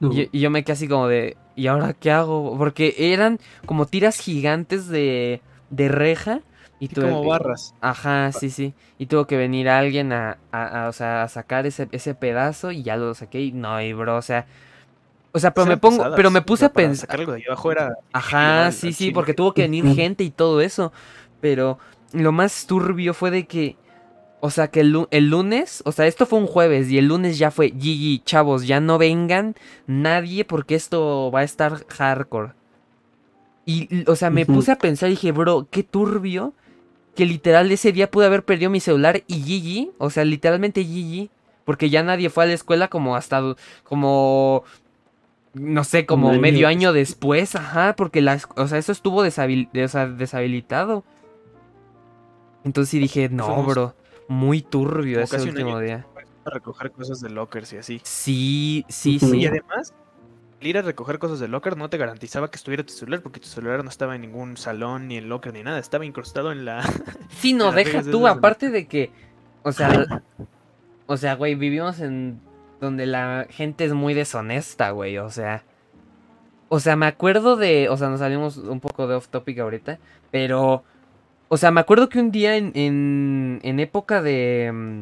[0.00, 0.12] No.
[0.12, 2.56] Y, y yo me quedé así como de, ¿y ahora qué hago?
[2.58, 6.40] Porque eran como tiras gigantes de, de reja.
[6.80, 7.74] Y tuve como barras.
[7.80, 8.74] Ajá, sí, sí.
[8.98, 12.72] Y tuvo que venir alguien a, a- a, o sea, a sacar ese, ese pedazo
[12.72, 14.46] y ya lo saqué y no, y bro, o sea...
[15.32, 17.06] O sea, pero me pongo, pesadas, pero me puse a pensar...
[17.08, 17.94] Sacar algo de ahí abajo era.
[18.12, 19.12] Ajá, sí, sí, chile.
[19.14, 20.92] porque tuvo que venir gente y todo eso.
[21.40, 21.78] Pero
[22.12, 23.76] lo más turbio fue de que,
[24.40, 27.08] o sea, que el, lu- el lunes, o sea, esto fue un jueves y el
[27.08, 29.54] lunes ya fue, Gigi, chavos, ya no vengan
[29.86, 32.52] nadie porque esto va a estar hardcore.
[33.64, 36.52] Y, o sea, me puse a pensar y dije, bro, qué turbio
[37.14, 41.30] que literal ese día pude haber perdido mi celular y Gigi, o sea, literalmente Gigi,
[41.64, 44.64] porque ya nadie fue a la escuela como hasta, como,
[45.54, 49.24] no sé, como año medio año después, ajá, porque la, esc- o sea, eso estuvo
[49.24, 51.04] desabil- de- o sea, deshabilitado.
[52.64, 53.94] Entonces sí dije, no, bro,
[54.28, 56.06] muy turbio ese último día.
[56.44, 58.00] A recoger cosas de lockers y así.
[58.04, 59.38] Sí, sí, sí.
[59.38, 59.94] Y además,
[60.60, 63.40] el ir a recoger cosas del locker no te garantizaba que estuviera tu celular, porque
[63.40, 65.78] tu celular no estaba en ningún salón, ni en locker, ni nada.
[65.78, 66.82] Estaba incrustado en la.
[67.40, 69.10] Sí, no, las deja de tú, de aparte de que,
[69.64, 70.22] o sea,
[71.06, 72.40] o sea, güey, vivimos en
[72.82, 75.62] donde la gente es muy deshonesta, güey, o sea,
[76.68, 80.00] o sea, me acuerdo de, o sea, nos salimos un poco de off topic ahorita,
[80.30, 80.82] pero,
[81.48, 82.72] o sea, me acuerdo que un día en,
[83.62, 85.00] en, época de, mm,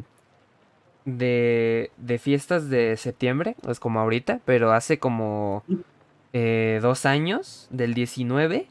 [1.07, 5.65] de, de fiestas de septiembre, es como ahorita, pero hace como
[6.35, 8.67] eh, dos años, del 19,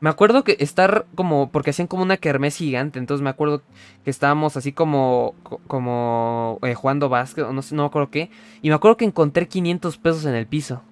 [0.00, 3.62] me acuerdo que estar como, porque hacían como una kermés gigante, entonces me acuerdo
[4.04, 8.30] que estábamos así como, co- como eh, jugando básquet, no sé, no me acuerdo qué,
[8.60, 10.82] y me acuerdo que encontré 500 pesos en el piso.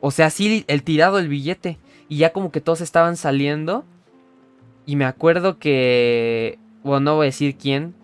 [0.00, 3.84] O sea, así el tirado el billete, y ya como que todos estaban saliendo,
[4.86, 7.94] y me acuerdo que, bueno, no voy a decir quién,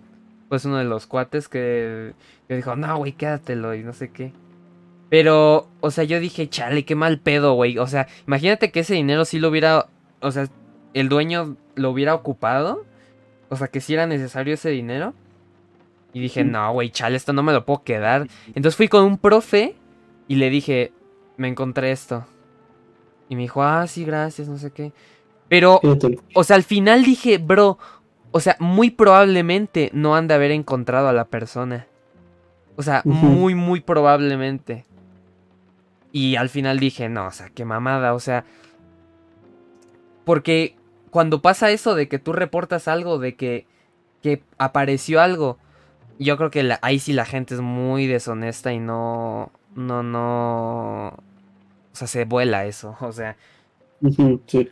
[0.49, 2.15] pues uno de los cuates que,
[2.49, 4.33] que dijo, no, güey, quédatelo, y no sé qué.
[5.09, 7.79] Pero, o sea, yo dije, chale, qué mal pedo, güey.
[7.79, 9.87] O sea, imagínate que ese dinero sí lo hubiera,
[10.21, 10.49] o sea,
[10.95, 12.85] el dueño lo hubiera ocupado.
[13.49, 15.15] O sea, que sí era necesario ese dinero.
[16.13, 18.27] Y dije, no, güey, chale, esto no me lo puedo quedar.
[18.49, 19.77] Entonces fui con un profe
[20.29, 20.93] y le dije,
[21.37, 22.25] me encontré esto.
[23.29, 24.93] Y me dijo, ah, sí, gracias, no sé qué.
[25.49, 25.81] Pero,
[26.35, 27.79] o sea, al final dije, bro,
[28.33, 31.87] o sea, muy probablemente no han de haber encontrado a la persona.
[32.77, 34.85] O sea, muy, muy probablemente.
[36.17, 38.47] Y al final dije, no, o sea, qué mamada, o sea.
[40.25, 40.77] Porque
[41.11, 43.67] cuando pasa eso de que tú reportas algo, de que,
[44.23, 45.59] que apareció algo,
[46.19, 51.09] yo creo que la- ahí sí la gente es muy deshonesta y no, no, no.
[51.09, 51.23] O
[51.93, 53.37] sea, se vuela eso, o sea.
[54.47, 54.71] Sí.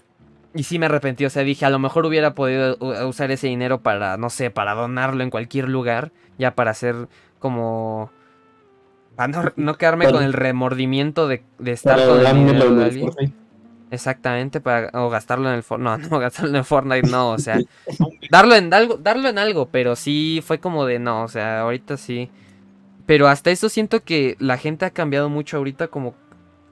[0.54, 2.76] Y sí me arrepentí, o sea, dije, a lo mejor hubiera podido
[3.08, 7.08] usar ese dinero para, no sé, para donarlo en cualquier lugar, ya para hacer
[7.40, 8.10] como...
[9.16, 12.84] Para no, no quedarme con el remordimiento de, de estar Para con el dinero de
[12.84, 13.10] alguien.
[13.94, 16.02] Exactamente, para, o gastarlo en el Fortnite.
[16.02, 17.58] No, no, gastarlo en el Fortnite, no, o sea,
[18.30, 21.96] darlo en algo, darlo en algo, pero sí fue como de no, o sea, ahorita
[21.96, 22.30] sí.
[23.06, 26.14] Pero hasta eso siento que la gente ha cambiado mucho ahorita como,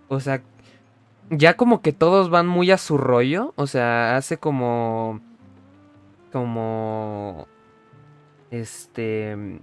[0.08, 0.42] o sea,
[1.30, 5.20] ya como que todos van muy a su rollo, o sea, hace como,
[6.32, 7.46] como,
[8.50, 9.60] este,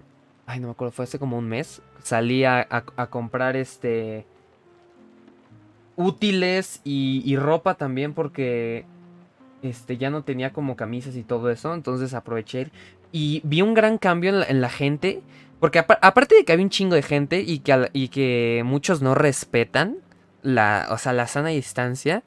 [0.49, 4.25] ay, no me acuerdo, fue hace como un mes, salí a, a- a comprar este
[5.95, 8.85] útiles y, y ropa también porque
[9.61, 12.71] este ya no tenía como camisas y todo eso, entonces aproveché
[13.11, 15.21] y vi un gran cambio en la, en la gente,
[15.59, 18.61] porque apa- aparte de que había un chingo de gente y que, al- y que
[18.65, 19.97] muchos no respetan
[20.41, 22.23] la, o sea, la sana distancia,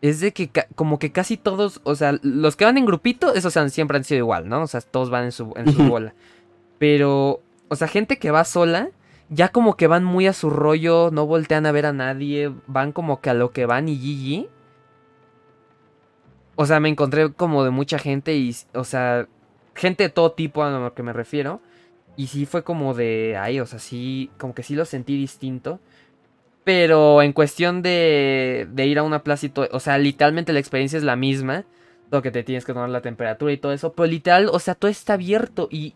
[0.00, 3.56] es de que como que casi todos, o sea, los que van en grupito, esos
[3.56, 4.62] han- siempre han sido igual, ¿no?
[4.62, 5.88] O sea, todos van en su, en su Ujú.
[5.90, 6.14] bola.
[6.78, 7.40] Pero,
[7.72, 8.90] o sea, gente que va sola,
[9.30, 12.92] ya como que van muy a su rollo, no voltean a ver a nadie, van
[12.92, 14.50] como que a lo que van y GG.
[16.54, 19.26] O sea, me encontré como de mucha gente y, o sea,
[19.74, 21.62] gente de todo tipo a lo que me refiero.
[22.14, 25.80] Y sí fue como de, ay, o sea, sí, como que sí lo sentí distinto.
[26.64, 30.60] Pero en cuestión de, de ir a una plaza y todo, o sea, literalmente la
[30.60, 31.64] experiencia es la misma.
[32.10, 33.94] Todo que te tienes que tomar la temperatura y todo eso.
[33.94, 35.94] Pero literal, o sea, todo está abierto y,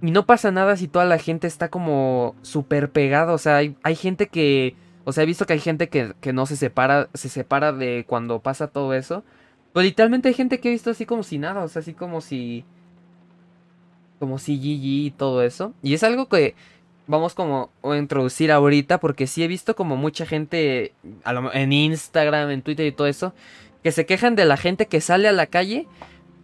[0.00, 3.32] y no pasa nada si toda la gente está como súper pegada.
[3.32, 6.32] O sea, hay, hay gente que, o sea, he visto que hay gente que, que
[6.32, 9.24] no se separa, se separa de cuando pasa todo eso.
[9.72, 12.20] Pero literalmente hay gente que he visto así como si nada, o sea, así como
[12.20, 12.64] si...
[14.18, 15.72] Como si GG y todo eso.
[15.82, 16.54] Y es algo que
[17.06, 20.92] vamos como a introducir ahorita porque sí he visto como mucha gente
[21.24, 23.32] en Instagram, en Twitter y todo eso,
[23.82, 25.86] que se quejan de la gente que sale a la calle,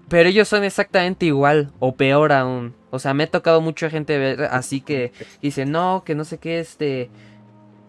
[0.09, 2.75] pero ellos son exactamente igual o peor aún.
[2.95, 6.39] O sea, me ha tocado mucha gente ver así que dice, no, que no sé
[6.39, 7.11] qué, este...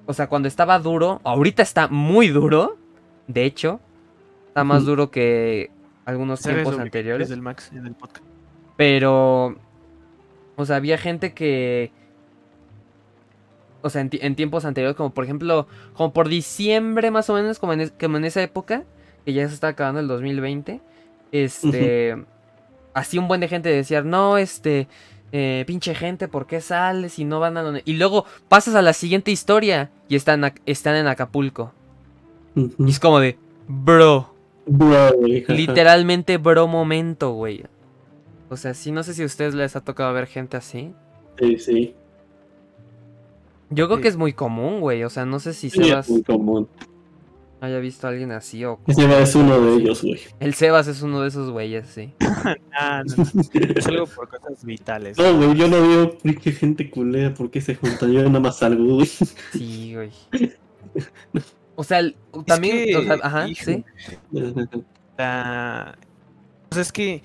[0.08, 2.78] O sea, cuando estaba duro, ahorita está muy duro,
[3.28, 3.80] de hecho,
[4.50, 5.72] está más duro que
[6.06, 7.30] algunos ¿Sabes tiempos que anteriores.
[7.30, 8.24] del Max en el podcast?
[8.78, 9.56] Pero.
[10.58, 11.92] O sea, había gente que.
[13.82, 17.34] O sea, en, ti- en tiempos anteriores, como por ejemplo, como por diciembre más o
[17.34, 18.84] menos, como en, es- como en esa época,
[19.26, 20.82] que ya se está acabando el 2020,
[21.32, 22.24] este.
[22.96, 24.88] Así un buen de gente decía, no, este.
[25.32, 27.82] eh, pinche gente, ¿por qué sales y no van a donde.?
[27.86, 31.74] Y luego pasas a la siguiente historia y están, están en Acapulco.
[32.56, 33.38] Y es como de.
[33.68, 34.34] Bro.
[34.66, 35.12] Bro.
[35.50, 37.64] Literalmente, bro, momento, güey.
[38.50, 40.94] O sea, sí, no sé si a ustedes les ha tocado ver gente así.
[41.40, 41.96] Sí, sí.
[43.72, 44.04] Yo creo Sí.
[44.04, 45.04] que es muy común, güey.
[45.04, 46.70] O sea, no sé si Sí, Sebas es muy común.
[47.66, 48.80] Haya visto a alguien así o...
[48.88, 50.20] Ese va- es uno de ellos, güey.
[50.40, 52.14] El Sebas es uno de esos güeyes, sí.
[52.78, 53.42] Ah, no, no.
[53.76, 55.18] Es algo por cosas vitales.
[55.18, 58.12] No, güey, yo no veo güey, qué gente culera, ¿por qué se juntan?
[58.12, 59.08] Yo nada más salgo, güey.
[59.08, 60.12] Sí, güey.
[61.78, 62.86] O sea, el- también...
[62.86, 63.84] que, o sea, ajá, hijo, sí.
[65.18, 65.98] La-
[66.72, 67.22] O sea, es que.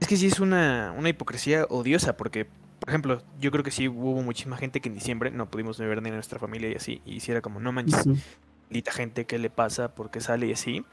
[0.00, 2.44] Es que sí es una, una hipocresía odiosa, porque,
[2.78, 6.02] por ejemplo, yo creo que sí hubo muchísima gente que en diciembre no pudimos ver
[6.02, 7.00] ni a nuestra familia y así.
[7.06, 8.04] Y si era como, no manches.
[8.68, 9.94] Maldita gente, ¿qué le pasa?
[9.94, 10.84] ¿Por qué sale y así?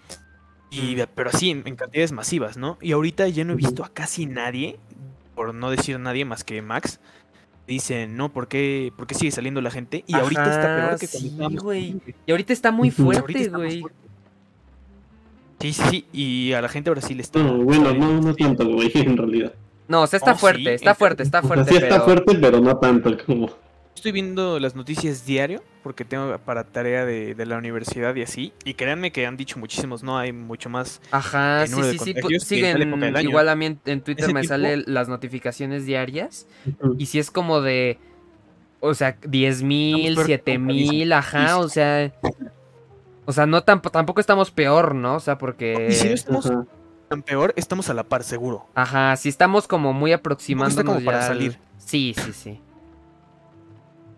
[0.70, 2.78] Y, pero así, en, en cantidades masivas, ¿no?
[2.82, 4.80] Y ahorita ya no he visto a casi nadie,
[5.36, 7.02] por no decir nadie más que Max,
[7.68, 10.04] dicen, no, ¿por qué, por qué sigue saliendo la gente?
[10.08, 12.02] Y ahorita está peor que sí, güey.
[12.26, 13.82] Y ahorita está muy fuerte, güey.
[13.82, 13.98] fuerte.
[15.60, 17.40] Sí, sí, sí, y a la gente ahora sí le está...
[17.40, 19.54] No, bueno, no, no tanto, güey, en realidad.
[19.88, 21.90] No, o sea, está Oh, sí, fuerte, está fuerte, está O sea, fuerte, sí está
[21.90, 22.04] pero...
[22.04, 23.50] fuerte, pero no tanto como...
[23.96, 28.54] Estoy viendo las noticias diario porque tengo para tarea de, de la universidad y así.
[28.64, 31.02] Y créanme que han dicho muchísimos, no hay mucho más.
[31.12, 32.14] Ajá, sí, sí, sí.
[32.40, 32.78] Siguen,
[33.30, 36.48] igual a mí en, en Twitter me salen las notificaciones diarias.
[36.98, 38.00] Y si es como de.
[38.80, 42.12] O sea, 10 mil, peor 7 que mil, ajá, o sea.
[43.26, 45.16] O sea, no tamp- tampoco estamos peor, ¿no?
[45.16, 45.88] O sea, porque.
[45.92, 46.52] Y si no estamos
[47.08, 48.66] tan peor, estamos a la par, seguro.
[48.74, 51.60] Ajá, si estamos como muy aproximándonos está como para al- salir.
[51.78, 52.60] Sí, sí, sí.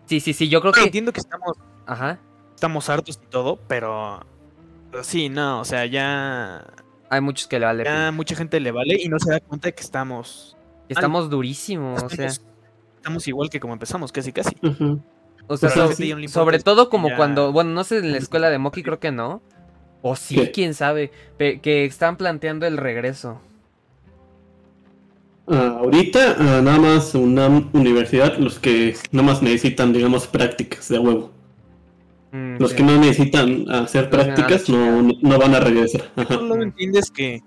[0.06, 0.88] Sí, sí, sí, yo creo Pero que...
[0.88, 2.18] entiendo que estamos, Ajá.
[2.54, 4.20] estamos hartos y todo, pero,
[4.90, 6.64] pero sí, no, o sea, ya,
[7.10, 7.84] Hay muchos que le vale.
[7.84, 10.56] ya mucha gente le vale y no se da cuenta de que estamos,
[10.88, 12.26] Estamos durísimos, o sea...
[12.96, 14.56] estamos, igual que como empezamos, casi casi.
[15.46, 18.50] O sea, so- sí, sobre todo como ya- cuando, bueno, no sé, en la escuela
[18.50, 19.42] de Moki creo que no.
[20.02, 20.50] O sí, ¿Qué?
[20.52, 23.40] quién sabe, pe- que están planteando el regreso.
[25.46, 30.98] Ah, ahorita ah, nada más una universidad, los que nada más necesitan, digamos, prácticas de
[30.98, 31.32] huevo.
[32.32, 36.10] Mm, Los que no necesitan hacer prácticas no, no van a regresar.
[36.16, 36.34] Ajá.
[36.34, 37.42] Solo entiendes que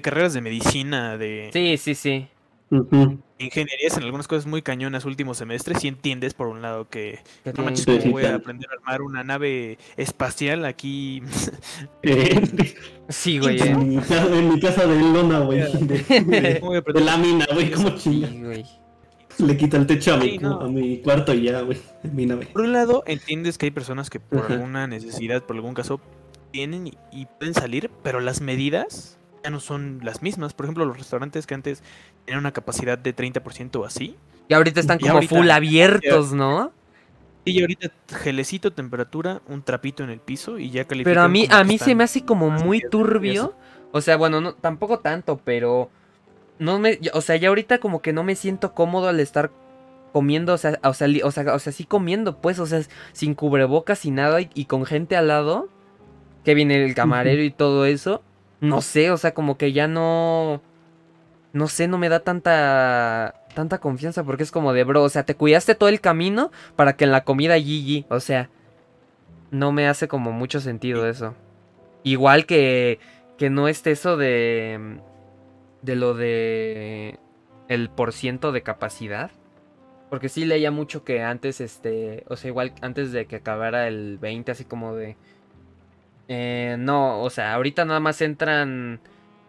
[0.00, 2.26] carreras de medicina, de Sí, sí, sí.
[2.70, 3.18] Ujú.
[3.38, 7.20] Ingenierías en algunas cosas muy cañonas últimos semestres, sí entiendes por un lado que
[7.56, 11.22] no manches, ¿cómo voy a aprender a armar una nave espacial aquí?
[12.02, 12.74] Eh,
[13.08, 13.60] Sí, güey.
[13.60, 13.84] en, eh.
[13.84, 15.60] mi casa, en mi casa de lona, güey.
[15.60, 15.98] De,
[16.92, 17.72] de- lámina, güey.
[17.98, 18.64] Sí, güey.
[19.38, 20.60] Le quita el techo a mi, no.
[20.60, 21.78] a mi cuarto y ya, güey.
[22.04, 22.46] en Mi nave.
[22.46, 24.54] Por un lado, entiendes que hay personas que por Ajá.
[24.54, 26.00] alguna necesidad, por algún caso,
[26.52, 30.54] tienen y, y pueden salir, pero las medidas ya no son las mismas.
[30.54, 31.82] Por ejemplo, los restaurantes que antes
[32.26, 34.16] tenían una capacidad de 30% o así,
[34.48, 36.72] Y ahorita están Y como ahorita- full abiertos, ¿no?
[37.44, 37.90] y ahorita
[38.22, 41.78] gelecito, temperatura, un trapito en el piso y ya califican Pero a mí, a mí
[41.78, 43.54] se me hace como muy turbio.
[43.92, 45.88] O sea, bueno, no, tampoco tanto, pero
[46.58, 49.52] no me, o sea, ya ahorita como que no me siento cómodo al estar
[50.12, 53.34] comiendo, o sea, o sea, o sea, o sea, sí comiendo, pues, o sea, sin
[53.34, 55.68] cubrebocas y nada y, y con gente al lado,
[56.44, 58.22] que viene el camarero y todo eso.
[58.60, 60.62] No sé, o sea, como que ya no,
[61.56, 65.24] no sé, no me da tanta, tanta confianza porque es como de, bro, o sea,
[65.24, 68.50] te cuidaste todo el camino para que en la comida GG, o sea,
[69.50, 71.34] no me hace como mucho sentido eso.
[72.02, 73.00] Igual que,
[73.38, 75.00] que no esté eso de,
[75.82, 77.18] de lo de
[77.68, 79.30] el porciento de capacidad.
[80.10, 84.18] Porque sí leía mucho que antes, este, o sea, igual antes de que acabara el
[84.18, 85.16] 20, así como de...
[86.28, 89.00] eh, no, o sea, ahorita nada más entran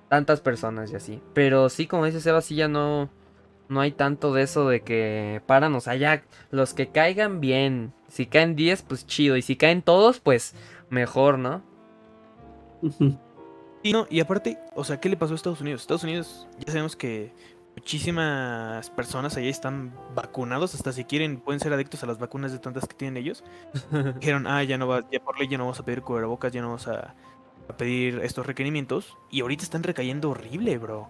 [0.09, 1.21] tantas personas y así.
[1.33, 3.09] Pero sí, como dice Seba, sí ya no,
[3.69, 7.93] no hay tanto de eso de que paran, o sea, ya los que caigan bien.
[8.07, 9.35] Si caen 10, pues chido.
[9.37, 10.55] Y si caen todos, pues
[10.89, 11.61] mejor, ¿no?
[13.83, 15.81] Y no, y aparte, o sea, ¿qué le pasó a Estados Unidos?
[15.81, 17.33] Estados Unidos, ya sabemos que
[17.75, 22.59] muchísimas personas allá están vacunados, hasta si quieren pueden ser adictos a las vacunas de
[22.59, 23.43] tantas que tienen ellos.
[24.19, 26.61] Dijeron, ah, ya no va, ya por ley ya no vamos a pedir cubrebocas, ya
[26.61, 27.15] no vamos a,
[27.69, 29.17] a pedir estos requerimientos.
[29.31, 31.09] Y ahorita están recayendo horrible, bro.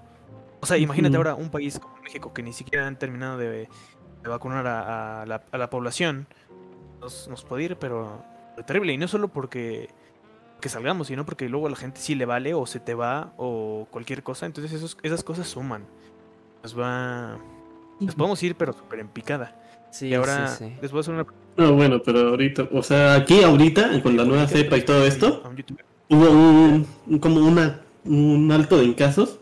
[0.60, 3.70] O sea, imagínate ahora un país como México que ni siquiera han terminado de,
[4.24, 6.28] de vacunar a, a la, a la población.
[7.00, 8.24] Nos, nos puede ir, pero
[8.66, 8.94] terrible.
[8.94, 9.90] Y no solo porque
[10.60, 13.34] que salgamos, sino porque luego a la gente sí le vale o se te va
[13.38, 14.46] o cualquier cosa.
[14.46, 15.86] Entonces esos, esas cosas suman.
[16.64, 17.38] Nos va...
[18.00, 19.88] Nos podemos ir, pero súper en picada.
[19.92, 20.78] Sí, Y ahora sí, sí.
[20.82, 24.26] les voy a hacer una No, bueno, pero ahorita, o sea, aquí ahorita, con la
[24.26, 25.86] nueva cepa y todo esto, a un youtuber.
[26.10, 26.88] Hubo un,
[27.20, 29.40] como una, un alto en casos,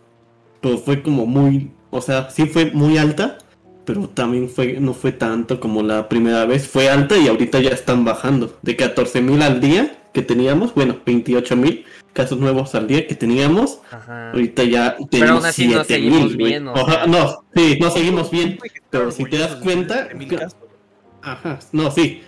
[0.61, 3.37] pero fue como muy, o sea, sí fue muy alta,
[3.85, 7.69] pero también fue, no fue tanto como la primera vez, fue alta y ahorita ya
[7.69, 13.15] están bajando, de 14.000 al día que teníamos, bueno, 28.000 casos nuevos al día que
[13.15, 14.31] teníamos, Ajá.
[14.31, 16.37] ahorita ya Pero tenemos aún así no 7.000, seguimos güey.
[16.37, 17.07] bien, o Oja- sea.
[17.07, 18.57] No, sí, no seguimos bien,
[18.89, 20.57] pero si te das cuenta, 20.000 que- casos.
[21.21, 22.21] ajá, no, sí,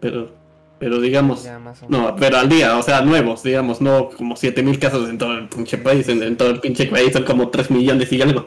[0.00, 0.32] pero,
[0.80, 1.46] pero digamos,
[1.88, 5.48] no, pero al día, o sea, nuevos, digamos, no como 7000 casos en todo el
[5.48, 8.46] pinche país, en, en todo el pinche país son como 3 millones y algo.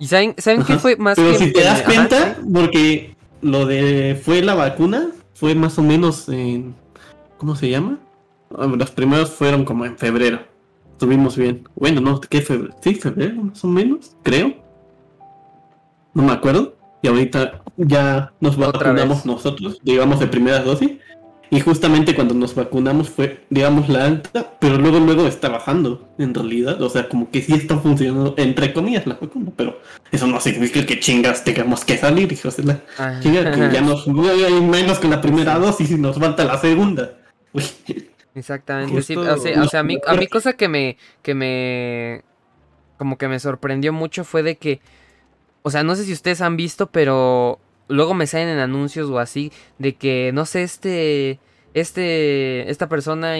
[0.00, 2.40] ¿Y saben, ¿saben qué fue más Pero que si te das Ajá, cuenta, sí.
[2.52, 6.74] porque lo de fue la vacuna, fue más o menos en
[7.38, 8.00] ¿cómo se llama?
[8.58, 10.40] Ah, Los primeros fueron como en febrero.
[10.90, 11.68] Estuvimos bien.
[11.76, 12.74] Bueno, no, ¿qué febrero?
[12.82, 14.54] Sí, febrero, más o menos, creo.
[16.14, 16.74] No me acuerdo.
[17.02, 20.92] Y ahorita ya nos vacunamos nosotros, digamos, de primera dosis.
[21.50, 26.34] Y justamente cuando nos vacunamos fue, digamos, la alta, pero luego, luego está bajando, en
[26.34, 26.80] realidad.
[26.82, 29.80] O sea, como que sí está funcionando, entre comillas, la vacuna, pero
[30.10, 33.20] eso no significa que chingas tengamos que salir, hijos de la Ajá.
[33.20, 37.18] chinga, que ya nos, hay menos que la primera dosis y nos falta la segunda.
[37.52, 37.64] Uy,
[38.34, 39.16] Exactamente, sí.
[39.16, 42.24] O sea, o sea, a mí, a mí cosa que me, que me,
[42.98, 44.80] como que me sorprendió mucho fue de que,
[45.62, 49.18] o sea, no sé si ustedes han visto, pero luego me salen en anuncios o
[49.18, 51.38] así, de que, no sé, este,
[51.74, 53.34] este, esta persona,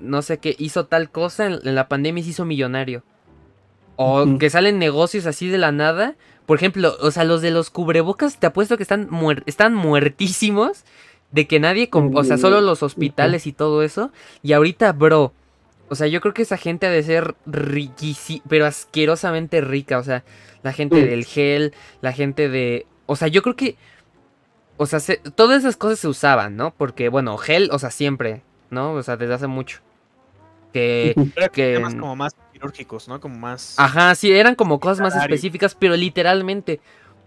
[0.00, 3.02] no sé qué, hizo tal cosa en, en la pandemia y se hizo millonario.
[3.96, 6.14] O que salen negocios así de la nada.
[6.46, 10.84] Por ejemplo, o sea, los de los cubrebocas, te apuesto que están, muer- están muertísimos.
[11.32, 14.10] De que nadie, o sea, solo los hospitales y todo eso.
[14.42, 15.32] Y ahorita, bro,
[15.88, 19.98] o sea, yo creo que esa gente ha de ser riquísima, pero asquerosamente rica.
[19.98, 20.24] O sea,
[20.64, 22.84] la gente del gel, la gente de...
[23.10, 23.76] o sea, yo creo que,
[24.76, 26.72] o sea, se- todas esas cosas se usaban, ¿no?
[26.72, 28.92] Porque, bueno, gel, o sea, siempre, ¿no?
[28.92, 29.80] O sea, desde hace mucho.
[30.72, 31.14] Que,
[31.52, 33.20] que- temas como más quirúrgicos, ¿no?
[33.20, 33.74] Como más...
[33.78, 36.80] Ajá, sí, eran como cosas más específicas, pero literalmente.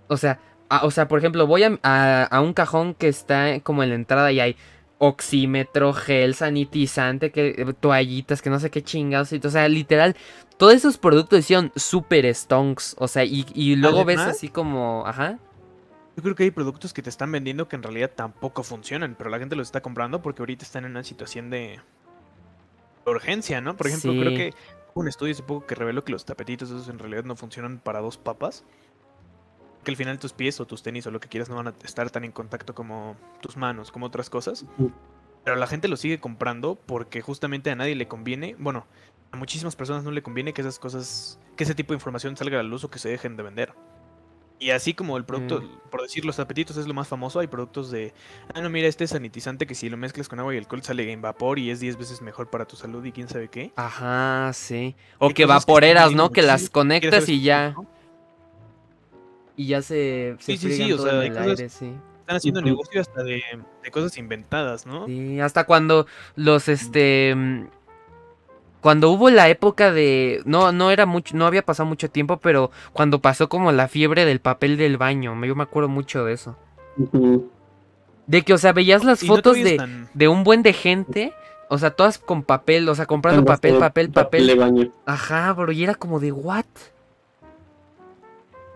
[0.08, 3.60] O sea, a- o sea, por ejemplo, voy a, a- a un cajón que está
[3.60, 4.56] como en la entrada y hay
[5.00, 9.34] oxímetro, gel, sanitizante, que, eh, toallitas, que no sé qué chingados.
[9.34, 10.16] y- O sea, literal,
[10.58, 12.96] todos esos productos hicieron super stonks.
[12.98, 15.38] O sea, y, y luego ves así como, ajá.
[16.16, 19.30] Yo creo que hay productos que te están vendiendo que en realidad tampoco funcionan, pero
[19.30, 21.80] la gente los está comprando porque ahorita están en una situación de
[23.05, 23.76] urgencia, ¿no?
[23.76, 24.53] Por ejemplo, creo que
[24.93, 27.80] hubo un estudio hace poco que reveló que los tapetitos esos en realidad no funcionan
[27.80, 28.64] para dos papas.
[29.84, 31.74] Que al final tus pies o tus tenis o lo que quieras no van a
[31.84, 34.66] estar tan en contacto como tus manos, como otras cosas.
[35.43, 38.86] Pero la gente lo sigue comprando porque justamente a nadie le conviene, bueno,
[39.32, 42.59] a muchísimas personas no le conviene que esas cosas, que ese tipo de información salga
[42.59, 43.72] a la luz o que se dejen de vender.
[44.64, 45.89] Y así como el producto, Mm.
[45.89, 48.14] por decir los tapetitos es lo más famoso, hay productos de,
[48.53, 51.22] ah, no, mira, este sanitizante que si lo mezclas con agua y alcohol sale en
[51.22, 53.74] vapor y es 10 veces mejor para tu salud y quién sabe qué.
[53.76, 54.95] Ajá, sí.
[55.20, 56.32] O que vaporeras, ¿no?
[56.32, 56.72] Que las muchísimo.
[56.86, 57.76] ¿Quieres conectas y ya,
[59.57, 61.93] y ya se, se Sí, sí, sí, o sea, en hay el cosas- aire, sí.
[62.22, 62.70] Están haciendo Ujú.
[62.70, 63.41] negocio hasta de,
[63.84, 65.07] de cosas inventadas, ¿no?
[65.07, 66.07] Sí, hasta cuando
[66.38, 67.66] los este mm,
[68.84, 72.70] cuando hubo la época de no no era mucho no había pasado mucho tiempo, pero
[72.92, 76.56] cuando pasó como la fiebre del papel del baño, yo me acuerdo mucho de eso.
[78.28, 81.34] De que o sea, veías las no fotos de tan- de un buen de gente,
[81.70, 84.56] o sea, todas con papel, o sea, comprando papel, de papel, de papel.
[84.60, 84.92] baño.
[85.06, 86.66] Ajá, bro, y era como de what?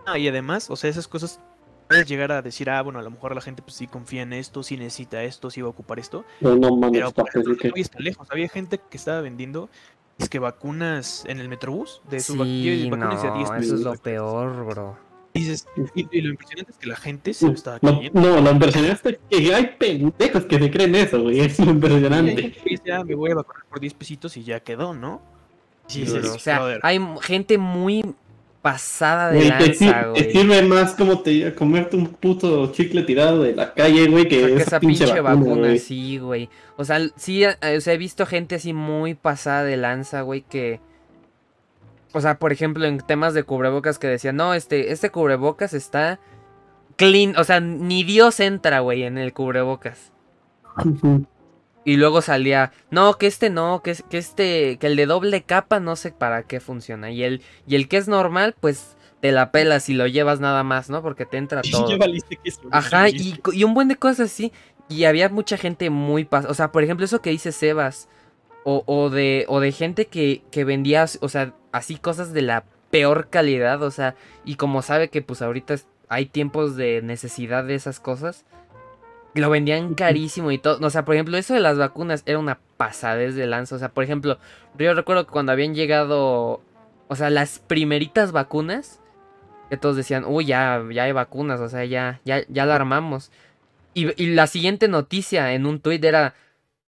[0.06, 1.40] Ah, y además, o sea, esas cosas
[1.86, 4.32] puedes llegar a decir, ah, bueno, a lo mejor la gente pues sí confía en
[4.32, 6.24] esto, sí necesita esto, sí va a ocupar esto.
[6.40, 8.28] No, no mames, Pero, por papel, ejemplo, que- no voy hasta lejos.
[8.30, 9.68] Había gente que estaba vendiendo
[10.18, 13.80] es que vacunas en el Metrobús de sus Sí, vacunas de 10 no, eso es
[13.82, 14.98] lo peor, bro.
[15.34, 18.20] Dices, y, y lo impresionante es que la gente se lo estaba No, creyendo.
[18.20, 21.40] no, lo impresionante es que hay pendejos que se creen eso, güey.
[21.40, 22.56] Es impresionante.
[22.64, 25.22] dice, ah, me voy a vacunar por 10 pesitos y ya quedó, ¿no?
[25.86, 28.14] Sí, Sí, sí, o sea, hay gente muy
[28.68, 30.32] pasada de Güey, lanza, te güey.
[30.32, 34.62] sirve más como te comerte un puto chicle tirado de la calle, güey, que esa,
[34.62, 35.78] esa pinche vacuna, güey.
[35.78, 36.50] sí, güey.
[36.76, 40.42] O sea, sí, eh, o sea, he visto gente así muy pasada de lanza, güey,
[40.42, 40.80] que...
[42.12, 46.20] O sea, por ejemplo, en temas de cubrebocas que decían, no, este, este cubrebocas está
[46.96, 50.12] clean, o sea, ni Dios entra, güey, en el cubrebocas.
[51.88, 55.80] Y luego salía, no, que este no, que, que este, que el de doble capa
[55.80, 57.10] no sé para qué funciona.
[57.10, 60.62] Y el, y el que es normal, pues te la pelas y lo llevas nada
[60.64, 61.00] más, ¿no?
[61.00, 61.88] Porque te entra todo.
[62.72, 64.52] Ajá, y, un buen de cosas así.
[64.90, 68.10] Y había mucha gente muy pas O sea, por ejemplo, eso que dice Sebas.
[68.64, 72.64] O, o de, o de gente que, que vendía, o sea, así cosas de la
[72.90, 73.82] peor calidad.
[73.82, 74.14] O sea,
[74.44, 75.76] y como sabe que pues ahorita
[76.10, 78.44] hay tiempos de necesidad de esas cosas.
[79.34, 80.84] Lo vendían carísimo y todo.
[80.84, 83.76] O sea, por ejemplo, eso de las vacunas era una pasadez de lanza.
[83.76, 84.38] O sea, por ejemplo,
[84.78, 86.62] yo recuerdo que cuando habían llegado.
[87.08, 89.00] O sea, las primeritas vacunas.
[89.70, 93.30] Que todos decían, uy, ya, ya hay vacunas, o sea, ya, ya, ya la armamos.
[93.92, 96.34] Y, y la siguiente noticia en un tuit era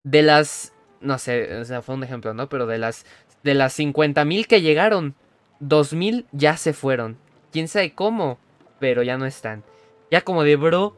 [0.03, 2.49] de las, no sé, o sea, fue un ejemplo, ¿no?
[2.49, 3.07] Pero de las,
[3.43, 5.15] de las 50 mil que llegaron,
[5.61, 7.17] 2 mil ya se fueron.
[7.53, 8.39] Quién sabe cómo,
[8.79, 9.65] pero ya no están.
[10.11, 10.97] Ya como de bro.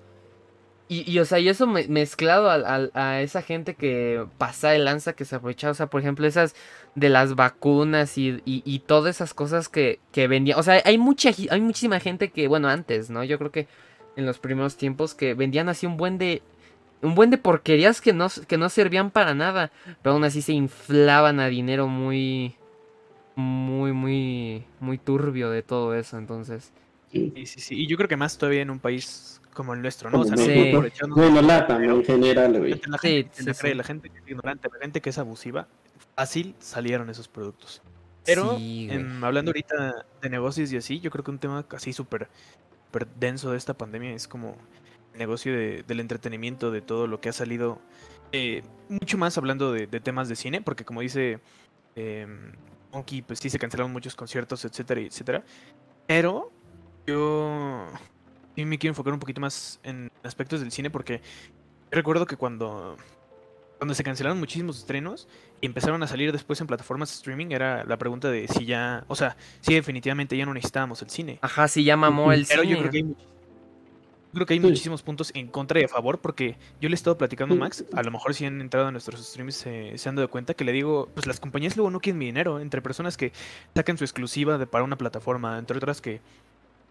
[0.91, 4.71] Y, y, o sea, y eso me- mezclado al- al- a, esa gente que pasa
[4.71, 6.57] de lanza, que se aprovechaba, o sea, por ejemplo, esas
[6.97, 10.59] de las vacunas y, y, y todas esas cosas que, que vendían.
[10.59, 13.23] O sea, hay mucha hay muchísima gente que, bueno, antes, ¿no?
[13.25, 13.69] Yo creo que
[14.17, 16.43] en los primeros tiempos que vendían así un buen de.
[17.03, 19.73] Un buen de porquerías que no, que no servían para nada.
[20.03, 22.57] Pero aún así se inflaban a dinero muy.
[23.37, 24.65] Muy, muy.
[24.81, 26.19] Muy turbio de todo eso.
[26.19, 26.73] Entonces.
[27.13, 27.75] Sí, sí, sí.
[27.77, 30.21] Y yo creo que más todavía en un país como el nuestro, ¿no?
[30.21, 30.69] O sea, no México.
[30.69, 32.81] aprovechando Bueno, lata, en general, güey.
[32.87, 33.77] la Sí, gente que se sí, la cree, sí.
[33.79, 35.69] la gente que es ignorante, la gente que es abusiva,
[36.17, 37.83] fácil salieron esos productos.
[38.25, 38.89] Pero sí,
[39.23, 42.29] hablando ahorita de negocios y así, yo creo que un tema así súper
[43.19, 44.57] denso de esta pandemia es como
[45.13, 47.81] el negocio de- del entretenimiento, de todo lo que ha salido.
[48.33, 51.41] eh, mucho más hablando de, de temas de cine, porque como dice
[51.97, 52.53] em,
[52.93, 55.43] Monkey, pues sí se cancelaron muchos conciertos, etcétera, etcétera.
[56.07, 56.53] Pero
[57.07, 57.87] yo
[58.57, 61.21] sí me quiero enfocar un poquito más en aspectos del cine, porque
[61.91, 62.97] recuerdo que cuando
[63.79, 65.27] cuando se cancelaron muchísimos estrenos
[65.63, 69.05] y empezaron a salir después en plataformas de streaming, era la pregunta de si ya,
[69.09, 71.39] o sea, si definitivamente ya no necesitábamos el cine.
[71.41, 72.75] Ajá, sí, ya mamó el Pero cine.
[72.75, 73.15] yo creo que hay,
[74.35, 74.67] creo que hay Sí.
[74.67, 77.59] muchísimos puntos en contra y a favor, porque yo le he estado platicando a.
[77.59, 80.53] Max, a lo mejor si han entrado a nuestros streams se, se han dado cuenta
[80.53, 83.33] que le digo, pues las compañías luego no quieren mi dinero, entre personas que
[83.75, 86.21] sacan su exclusiva de, para una plataforma, entre otras que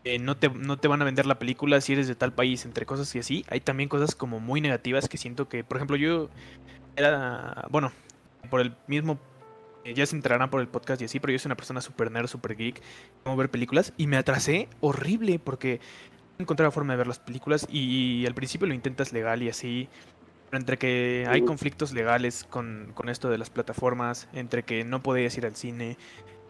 [0.06, 2.66] eh, no, te, no te van a vender la película si eres de tal país,
[2.66, 3.46] entre cosas y así.
[3.50, 6.30] Hay también cosas como muy negativas que siento que, por ejemplo, yo
[6.96, 7.92] era, bueno,
[8.50, 9.20] por el mismo,
[9.84, 12.12] eh, ya se entrarán por el podcast y así, pero yo soy una persona super
[12.12, 12.82] nerd, super geek,
[13.24, 15.82] como ver películas, y me atrasé horrible porque
[16.38, 19.50] no encontré la forma de ver las películas y, al principio lo intentas legal y
[19.50, 19.90] así.
[20.50, 25.04] Pero entre que hay conflictos legales con, con esto de las plataformas, entre que no
[25.04, 25.96] podías ir al cine,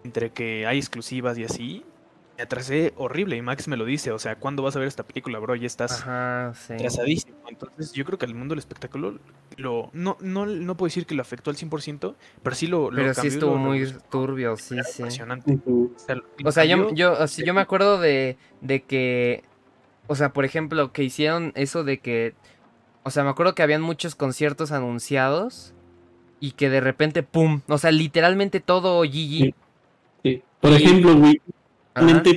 [0.06, 1.84] entre que hay exclusivas y así,
[2.40, 5.04] me atrasé horrible y Max me lo dice, o sea, ¿cuándo vas a ver esta
[5.04, 5.56] película, bro?
[5.56, 6.72] Ya estás Ajá, sí.
[6.72, 7.36] atrasadísimo.
[7.50, 9.20] Entonces yo creo que al mundo del espectáculo
[9.58, 12.96] lo, no, no, no puedo decir que lo afectó al 100%, pero sí lo, lo
[12.96, 15.02] Pero sí cambió estuvo lo muy turbio, sí, sí.
[15.02, 15.60] impresionante.
[15.68, 18.84] O sea, lo O sea, yo, cambió yo, o sea, yo me acuerdo de, de
[18.84, 19.44] que,
[20.08, 22.36] o sea, por ejemplo, que hicieron eso de que,
[23.04, 25.74] o sea, me acuerdo que habían muchos conciertos anunciados
[26.40, 27.60] y que de repente, ¡pum!
[27.68, 29.12] O sea, literalmente todo GG.
[29.12, 29.56] Sí.
[30.24, 30.44] Sí.
[30.62, 31.42] Por Y- ejemplo, güey,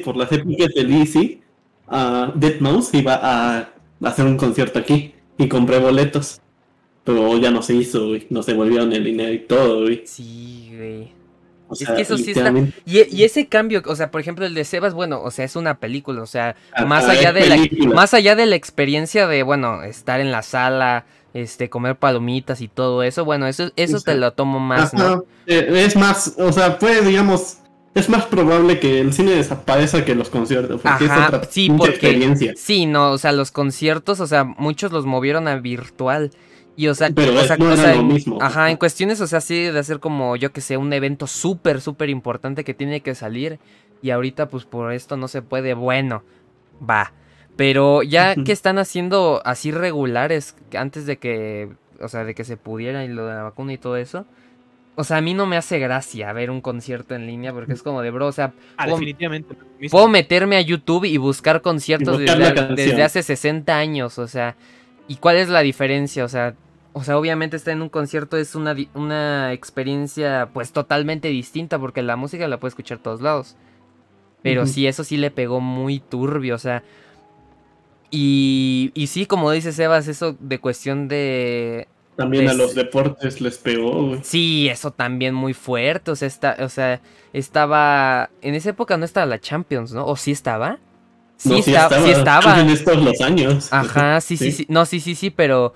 [0.05, 1.41] Por las épocas del Easy,
[1.89, 3.69] uh, Dead Mouse iba a
[4.03, 6.41] hacer un concierto aquí y compré boletos.
[7.05, 8.27] Pero ya no se hizo, güey.
[8.31, 10.03] Nos devolvieron el dinero y todo, güey.
[10.07, 11.13] Sí, güey.
[11.69, 12.53] O Es sea, que eso sí está-
[12.85, 15.45] Y, e- y ese cambio, o sea, por ejemplo, el de Sebas, bueno, o sea,
[15.47, 17.47] es una película, o sea, ah, más ah, allá es de
[17.87, 22.61] la más allá de la experiencia de, bueno, estar en la sala, este, comer palomitas
[22.61, 25.25] y todo eso, bueno, eso, eso te lo tomo más, Ajá, ¿no?
[25.47, 27.57] eh, Es más, o sea, puede, digamos,
[27.95, 30.81] es más probable que el cine desaparezca que los conciertos.
[30.81, 32.55] Porque Ajá, es otra sí, porque- experiencia.
[32.57, 36.31] Sí, no, o sea, los conciertos, o sea, muchos los movieron a virtual.
[36.75, 38.39] Y, o sea, Pero o es- sea, no o sea, lo mismo.
[38.41, 41.83] Ajá, en cuestiones, o sea, sí, de hacer como, yo que sé, un evento súper,
[41.83, 43.59] súper importante que tiene que salir.
[44.01, 45.75] Y ahorita, pues por esto no se puede.
[45.75, 46.23] Bueno,
[46.89, 47.13] va.
[47.57, 51.69] Pero ya que están haciendo así regulares, antes de que,
[52.01, 54.25] o sea, de que se pudiera y lo de la vacuna y todo eso.
[54.95, 57.83] O sea, a mí no me hace gracia ver un concierto en línea porque es
[57.83, 59.55] como de, bro, o sea, Ah, puedo- definitivamente.
[59.91, 64.55] Puedo meterme a YouTube y buscar conciertos Y buscar desde, hace 60 años, o sea,
[65.09, 66.25] ¿y cuál es la diferencia?
[66.25, 66.55] O sea,
[66.93, 72.03] o sea, obviamente estar en un concierto es una, una experiencia pues totalmente distinta porque
[72.03, 73.57] la música la puedes escuchar a todos lados.
[74.43, 76.83] Pero sí, eso sí le pegó muy turbio, o sea.
[78.11, 81.89] Y, y sí, como dice Sebas, eso de cuestión de,
[82.23, 84.21] También a los deportes les pegó, güey.
[84.23, 86.11] Sí, eso también muy fuerte.
[86.11, 87.01] O sea, está, o sea,
[87.33, 88.31] estaba.
[88.41, 90.07] En esa época no estaba la Champions, ¿no?
[90.07, 90.79] ¿O sí estaba?
[91.37, 92.61] Sí, No, estaba, sí estaba.
[92.61, 93.73] En estos los años.
[93.73, 94.67] Ajá, sí, sí, sí.
[94.69, 95.75] No, sí, sí, sí, pero.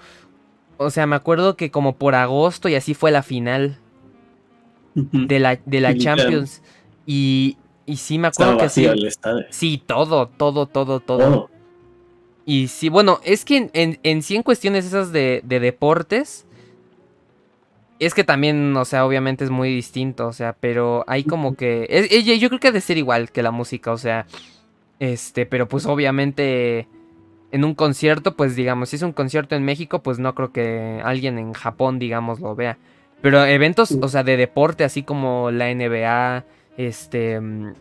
[0.78, 3.78] O sea, me acuerdo que como por agosto y así fue la final
[4.94, 5.98] de la, de la Sí.
[5.98, 6.62] Champions.
[7.06, 8.86] Y, y sí me Estaba acuerdo que sí.
[8.86, 9.46] vacío el estadio.
[9.50, 11.18] Sí, todo, todo, todo, todo.
[11.18, 11.50] Todo.
[12.46, 16.46] Y sí, bueno, es que en, en, en sí en cuestiones esas de, de deportes,
[17.98, 21.86] es que también, o sea, obviamente es muy distinto, o sea, pero hay como que...
[21.88, 24.26] es- yo creo que ha de ser igual que la música, o sea,
[25.00, 26.88] este, pero pues obviamente
[27.52, 31.00] en un concierto, pues digamos, si es un concierto en México, pues no creo que
[31.04, 32.78] alguien en Japón, digamos, lo vea.
[33.22, 36.44] Pero eventos, o sea, de deporte, así como la NBA,
[36.78, 37.72] este, mm,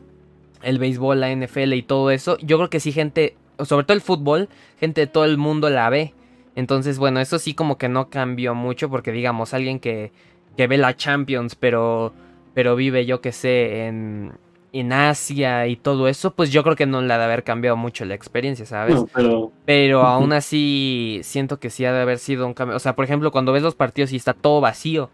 [0.63, 4.01] el béisbol, la NFL y todo eso, yo creo que sí gente, sobre todo el
[4.01, 4.49] fútbol,
[4.79, 6.13] gente de todo el mundo la ve.
[6.55, 10.11] Entonces, bueno, eso sí como que no cambió mucho porque digamos, alguien que,
[10.57, 12.13] que ve la Champions, pero,
[12.53, 14.33] pero vive, yo que sé, en,
[14.71, 17.75] en Asia y todo eso, pues yo creo que no le ha de haber cambiado
[17.77, 18.95] mucho la experiencia, ¿sabes?
[18.95, 22.77] No, pero Pero aún así siento que sí ha de haber sido un cambio.
[22.77, 25.09] O sea, por ejemplo, cuando ves los partidos y está todo vacío,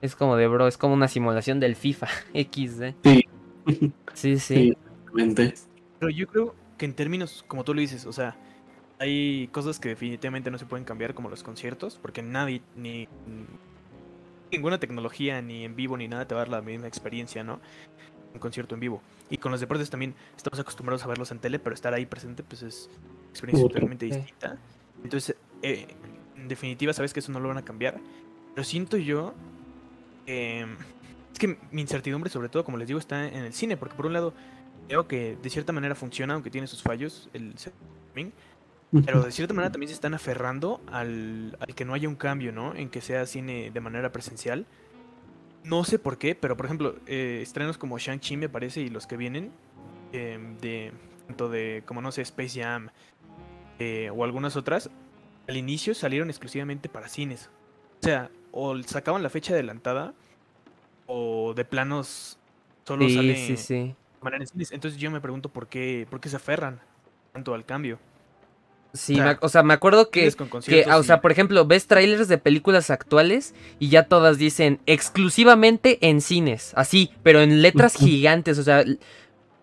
[0.00, 2.94] es como de, bro, es como una simulación del FIFA XD.
[3.02, 3.24] sí,
[4.12, 4.38] Sí, sí.
[4.38, 4.76] sí,
[5.06, 5.54] realmente.
[5.98, 8.36] Pero yo creo que en términos, como tú lo dices, o sea,
[8.98, 13.08] hay cosas que definitivamente no se pueden cambiar como los conciertos, porque nadie, ni
[14.50, 17.60] ninguna tecnología, ni en vivo, ni nada te va a dar la misma experiencia, ¿no?
[18.32, 19.02] Un concierto en vivo.
[19.30, 22.42] Y con los deportes también estamos acostumbrados a verlos en tele, pero estar ahí presente,
[22.42, 22.90] pues es
[23.30, 24.58] experiencia totalmente distinta.
[25.02, 25.86] Entonces, eh,
[26.36, 28.00] en definitiva, sabes que eso no lo van a cambiar.
[28.54, 29.34] Pero siento yo
[30.26, 30.66] que...
[31.32, 34.06] Es que mi incertidumbre, sobre todo, como les digo, está en el cine, porque por
[34.06, 34.34] un lado
[34.88, 37.54] creo que de cierta manera funciona, aunque tiene sus fallos, el
[39.04, 42.52] pero de cierta manera también se están aferrando al, al que no haya un cambio,
[42.52, 42.74] ¿no?
[42.76, 44.66] En que sea cine de manera presencial.
[45.64, 49.06] No sé por qué, pero por ejemplo, eh, estrenos como Shang-Chi me parece y los
[49.06, 49.50] que vienen,
[50.12, 50.92] eh, de
[51.26, 52.90] tanto de, como no sé, Space Jam
[53.78, 54.90] eh, o algunas otras,
[55.48, 57.50] al inicio salieron exclusivamente para cines.
[58.00, 60.14] O sea, o sacaban la fecha adelantada
[61.06, 62.38] o de planos
[62.84, 63.94] solo Sí, sale sí, sí.
[64.24, 64.72] De manera en cines.
[64.72, 66.80] Entonces yo me pregunto por qué, por qué se aferran
[67.32, 67.98] tanto al cambio.
[68.92, 70.26] Sí, O sea, me ac- o sea, me acuerdo que,
[70.98, 76.20] o sea, por ejemplo, ves trailers de películas actuales y ya todas dicen exclusivamente en
[76.20, 78.84] cines, así, pero en letras gigantes, o sea,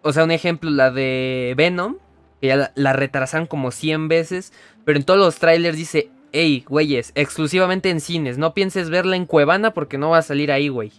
[0.02, 1.96] o sea, un ejemplo, la de Venom,
[2.42, 4.52] que ya la, la retrasaron como 100 veces,
[4.84, 9.26] pero en todos los trailers dice, hey, güeyes, exclusivamente en cines, no pienses verla en
[9.26, 10.92] Cuevana porque no va a salir ahí, güey.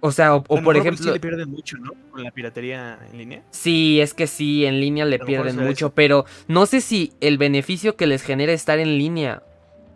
[0.00, 1.04] O sea, o, por mejor ejemplo...
[1.04, 1.92] Sí le pierden mucho, ¿no?
[2.10, 3.42] Con la piratería en línea.
[3.50, 5.94] Sí, es que sí, en línea le pierden mucho, eso.
[5.94, 9.42] pero no sé si el beneficio que les genera estar en línea,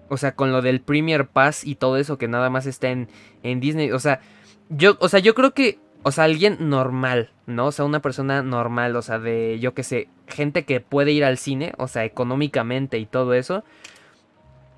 [0.08, 3.08] o sea, con lo del Premier Pass y todo eso que nada más está en,
[3.42, 4.20] en Disney, o sea,
[4.68, 7.66] yo, o sea, yo creo que, o sea, alguien normal, ¿no?
[7.66, 11.24] O sea, una persona normal, o sea, de, yo qué sé, gente que puede ir
[11.24, 13.64] al cine, o sea, económicamente y todo eso,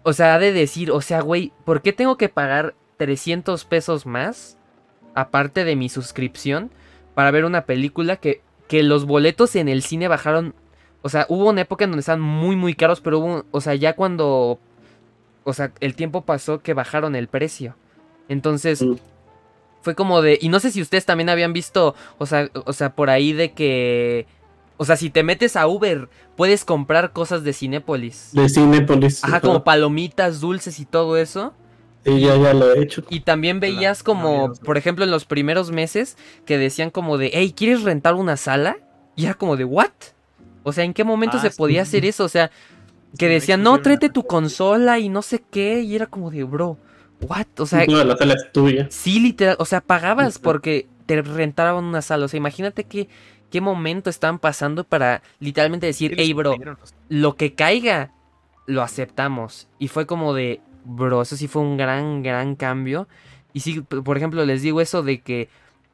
[0.02, 4.04] o sea, ha de decir, o sea, güey, ¿por qué tengo que pagar 300 pesos
[4.04, 4.58] más,
[5.14, 6.70] aparte de mi suscripción,
[7.14, 10.54] para ver una película que, que los boletos en el cine bajaron?
[11.02, 13.74] O sea, hubo una época en donde estaban muy, muy caros, pero hubo, o sea,
[13.74, 14.58] ya cuando,
[15.44, 17.76] o sea, el tiempo pasó que bajaron el precio.
[18.28, 18.94] Entonces, Mm.
[19.82, 22.94] fue como de, y no sé si ustedes también habían visto, o sea, o sea,
[22.94, 24.26] por ahí de que,
[24.78, 28.30] o sea, si te metes a Uber, puedes comprar cosas de Cinépolis.
[28.32, 29.22] De Cinepolis.
[29.22, 31.52] Ajá, como palomitas, dulces y todo eso.
[32.04, 33.02] Sí, ya, ya lo he hecho.
[33.08, 37.54] Y también veías como, por ejemplo, en los primeros meses que decían como de, hey,
[37.56, 38.76] ¿quieres rentar una sala?
[39.16, 39.90] Y era como de, ¿what?
[40.62, 41.56] O sea, ¿en qué momento Ah, se sí.
[41.56, 42.24] podía hacer eso?
[42.24, 42.50] O sea,
[43.18, 45.80] que decían, no, tráete tu consola y no sé qué.
[45.82, 46.78] Y era como de, bro,
[47.20, 47.46] ¿what?
[47.58, 48.86] O sea, la sala es tuya.
[48.90, 52.26] sí, literal, o sea, pagabas porque te rentaban una sala.
[52.26, 53.08] O sea, imagínate qué,
[53.50, 56.56] qué momento estaban pasando para literalmente decir, hey, bro,
[57.08, 58.12] lo que caiga,
[58.66, 59.68] lo aceptamos.
[59.78, 63.08] Y fue como de, bro, eso sí fue un gran, gran cambio.
[63.52, 65.48] Y sí, por ejemplo, les digo eso de que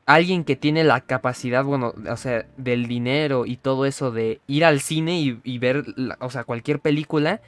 [0.06, 4.64] alguien que tiene la capacidad, bueno, o sea, del dinero y todo eso de ir
[4.64, 7.40] al cine y, y ver, la- o sea, cualquier película,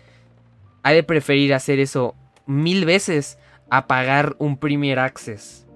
[0.82, 2.14] ha de preferir hacer eso
[2.46, 3.38] mil veces
[3.70, 5.66] a pagar un Premier Access.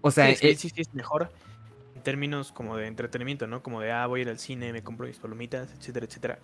[0.00, 1.30] O sea, sí, sí, eh, sí, sí, es mejor
[1.94, 3.62] en términos como de entretenimiento, ¿no?
[3.62, 6.38] Como de, ah, voy a ir al cine, me compro mis palomitas, etcétera, etcétera.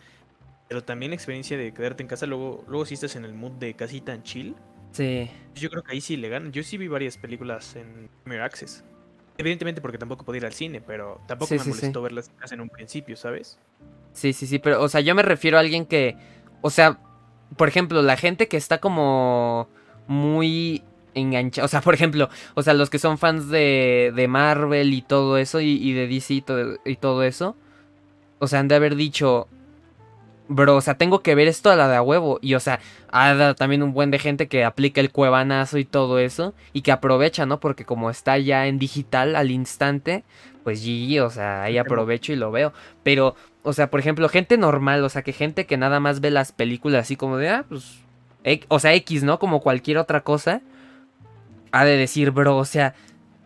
[0.72, 3.52] Pero también la experiencia de quedarte en casa, luego, luego si estás en el mood
[3.52, 4.56] de casita en chill,
[4.92, 5.28] sí.
[5.54, 6.50] yo creo que ahí sí le ganan.
[6.50, 8.82] Yo sí vi varias películas en Premier Access.
[9.36, 11.70] Evidentemente porque tampoco podía ir al cine, pero tampoco Sí, me sí, sí.
[11.76, 13.58] molestó verlas en un principio, ¿sabes?
[14.14, 16.16] Sí, sí, sí, pero, o sea, yo me refiero a alguien que,
[16.62, 16.98] o sea,
[17.58, 19.68] por ejemplo, la gente que está como
[20.06, 24.94] muy enganchada, o sea, por ejemplo, o sea, los que son fans de, de Marvel
[24.94, 27.56] y todo eso, y, y de DC y todo, y todo eso,
[28.38, 29.48] o sea, han de haber dicho,
[30.48, 32.80] bro, o sea, tengo que ver esto a la de a huevo, y o sea,
[33.10, 36.92] hay también un buen de gente que aplica el cuevanazo y todo eso, y que
[36.92, 37.60] aprovecha, ¿no?
[37.60, 40.24] Porque como está ya en digital al instante,
[40.64, 42.72] pues GG, o sea, ahí aprovecho y lo veo,
[43.02, 43.34] pero...
[43.64, 46.50] O sea, por ejemplo, gente normal, o sea, que gente que nada más ve las
[46.50, 48.00] películas así como de, ah, pues,
[48.42, 49.38] X- o sea, X, ¿no?
[49.38, 50.62] Como cualquier otra cosa,
[51.70, 52.96] ha de decir, bro, o sea,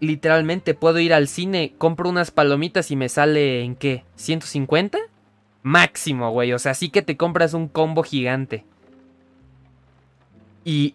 [0.00, 4.98] literalmente puedo ir al cine, compro unas palomitas y me sale en qué, 150?
[5.66, 8.64] Máximo, güey, o sea, sí que te compras un combo gigante.
[10.64, 10.94] Y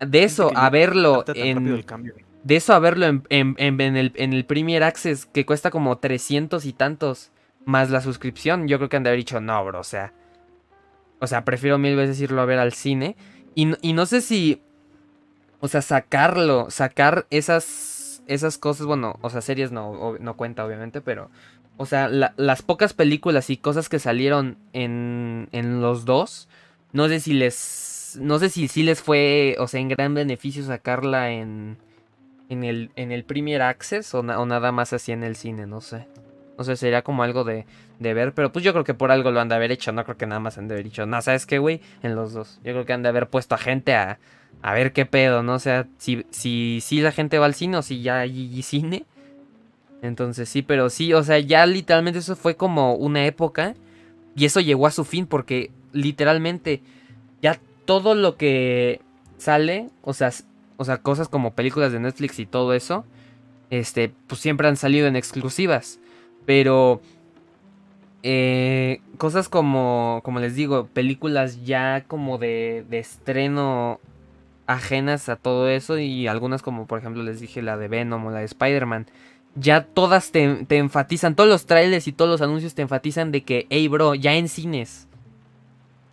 [0.00, 1.64] de eso a verlo en...
[2.42, 5.70] De eso a verlo en, en- en- en el, en el Premier Access, que cuesta
[5.70, 7.30] como 300 y tantos,
[7.66, 10.12] más la suscripción, yo creo que han de haber dicho, no, bro, o sea.
[11.20, 13.14] O sea, prefiero mil veces irlo a ver al cine.
[13.54, 14.60] Y, y no sé si.
[15.60, 21.00] O sea, sacarlo, sacar esas, esas cosas, bueno, o sea, series no, no cuenta, obviamente,
[21.00, 21.30] pero.
[21.76, 26.48] O sea, la- las pocas películas y cosas que salieron en, en los dos,
[26.92, 28.18] no sé si les.
[28.20, 31.78] No sé si sí les fue, o sea, en gran beneficio sacarla en
[32.48, 35.80] en el, en el Premier Access o, o nada más así en el cine, no
[35.80, 36.06] sé.
[36.56, 37.66] No sé, sería como algo de,
[37.98, 40.04] de ver, pero pues yo creo que por algo lo han de haber hecho, no
[40.04, 41.80] creo que nada más han de haber dicho, no, ¿sabes qué, güey?
[42.02, 42.60] En los dos.
[42.62, 44.20] Yo creo que han de haber puesto a gente a,
[44.62, 45.54] a ver qué pedo, ¿no?
[45.54, 49.04] O sea, si, si, si la gente va al cine o si ya hay cine.
[50.04, 53.74] Entonces sí, pero sí, o sea, ya literalmente eso fue como una época
[54.36, 56.82] y eso llegó a su fin porque literalmente
[57.40, 59.00] ya todo lo que
[59.38, 60.30] sale, o sea,
[60.76, 63.06] o sea, cosas como películas de Netflix y todo eso,
[63.70, 66.00] este, pues siempre han salido en exclusivas.
[66.44, 67.00] Pero
[68.22, 74.00] eh, cosas como, como les digo, películas ya como de, de estreno
[74.66, 78.30] ajenas a todo eso y algunas como por ejemplo les dije la de Venom o
[78.30, 79.06] la de Spider-Man.
[79.56, 83.42] Ya todas te, te enfatizan, todos los trailers y todos los anuncios te enfatizan de
[83.44, 85.06] que, hey bro, ya en cines.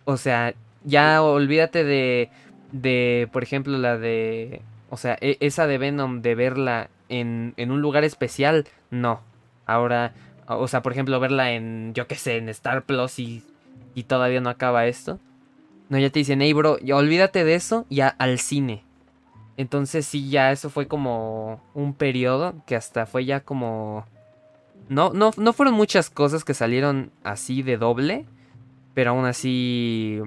[0.04, 2.30] O sea, ya olvídate de,
[2.70, 7.70] de, por ejemplo, la de, o sea, e- esa de Venom, de verla en, en
[7.70, 9.20] un lugar especial, no.
[9.66, 10.12] Ahora,
[10.46, 13.42] o sea, por ejemplo, verla en, yo qué sé, en Star Plus y,
[13.94, 15.18] y todavía no acaba esto.
[15.88, 18.84] No, ya te dicen, hey bro, ya olvídate de eso, ya al cine.
[19.62, 24.04] Entonces sí, ya eso fue como un periodo que hasta fue ya como...
[24.88, 28.26] No, no, no fueron muchas cosas que salieron así de doble.
[28.94, 30.20] Pero aún así.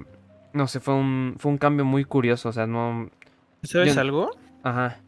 [0.52, 2.48] No sé, fue un, fue un cambio muy curioso.
[2.48, 3.10] O sea, no.
[3.62, 4.30] ¿Sabes Yo- algo?
[4.64, 5.00] Ajá.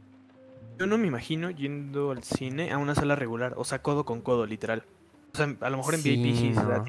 [0.79, 4.21] Yo no me imagino yendo al cine a una sala regular, o sea, codo con
[4.21, 4.85] codo, literal.
[5.35, 6.85] O sea, a lo mejor en Sí, VIP sí no.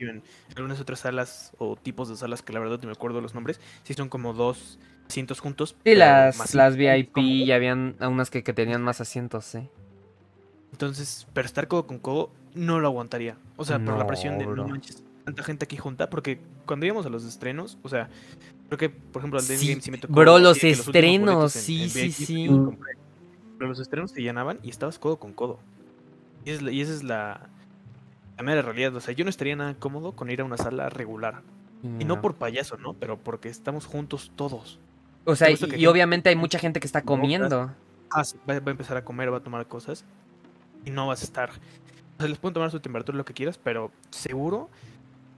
[0.00, 0.22] en
[0.54, 3.58] algunas otras salas o tipos de salas que la verdad no me acuerdo los nombres,
[3.84, 4.78] sí son como dos
[5.08, 5.76] asientos juntos.
[5.84, 6.76] Sí, las, las.
[6.76, 9.68] VIP y habían unas que, que tenían más asientos, sí.
[10.72, 13.36] Entonces, pero estar codo con codo no lo aguantaría.
[13.56, 14.56] O sea, por la presión de bro.
[14.56, 18.08] no manches, tanta gente aquí junta, porque cuando íbamos a los estrenos, o sea,
[18.68, 20.14] creo que, por ejemplo, al Sí, Endgame sí me tocó.
[20.14, 22.48] bro, los estrenos, en- sí, en sí, sí.
[23.58, 25.58] Pero los estrenos se llenaban y estabas codo con codo.
[26.44, 27.48] Y, es la- y esa es la,
[28.36, 28.96] la mera realidad.
[28.96, 31.42] O sea, yo no estaría nada cómodo con ir a una sala regular.
[32.00, 32.20] Y No.
[32.20, 32.94] por payaso, ¿no?
[32.94, 34.78] Pero porque estamos juntos todos.
[35.24, 37.70] O sea, y, que obviamente hay mucha gente que está comiendo.
[38.10, 40.04] Ah, sí, va, va a empezar a comer, va a tomar cosas.
[40.84, 41.50] Y no vas a estar.
[41.50, 44.68] O sea, les pueden tomar su temperatura lo que quieras, pero seguro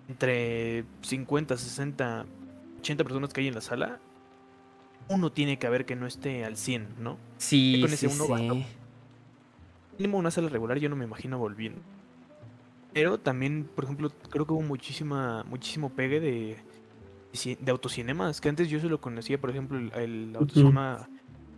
[0.08, 2.26] entre 50, 60,
[2.80, 3.98] 80 personas que hay en la sala,
[5.08, 7.18] uno tiene que haber que no esté al 100, ¿no?
[7.38, 8.66] Sí, con ese sí, uno sí.
[9.98, 11.80] Mínimo una sala regular yo no me imagino volviendo.
[12.92, 16.56] Pero también, por ejemplo, creo que hubo muchísima, muchísimo pegue de,
[17.60, 21.08] de autocinemas, que antes yo solo conocía, por ejemplo, el, el autocinema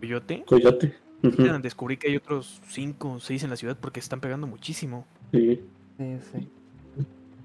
[0.00, 0.42] Coyote.
[0.46, 0.94] Coyote.
[1.62, 5.06] Descubrí que hay otros 5 o 6 en la ciudad porque están pegando muchísimo.
[5.32, 5.60] sí.
[5.98, 6.48] Sí, sí.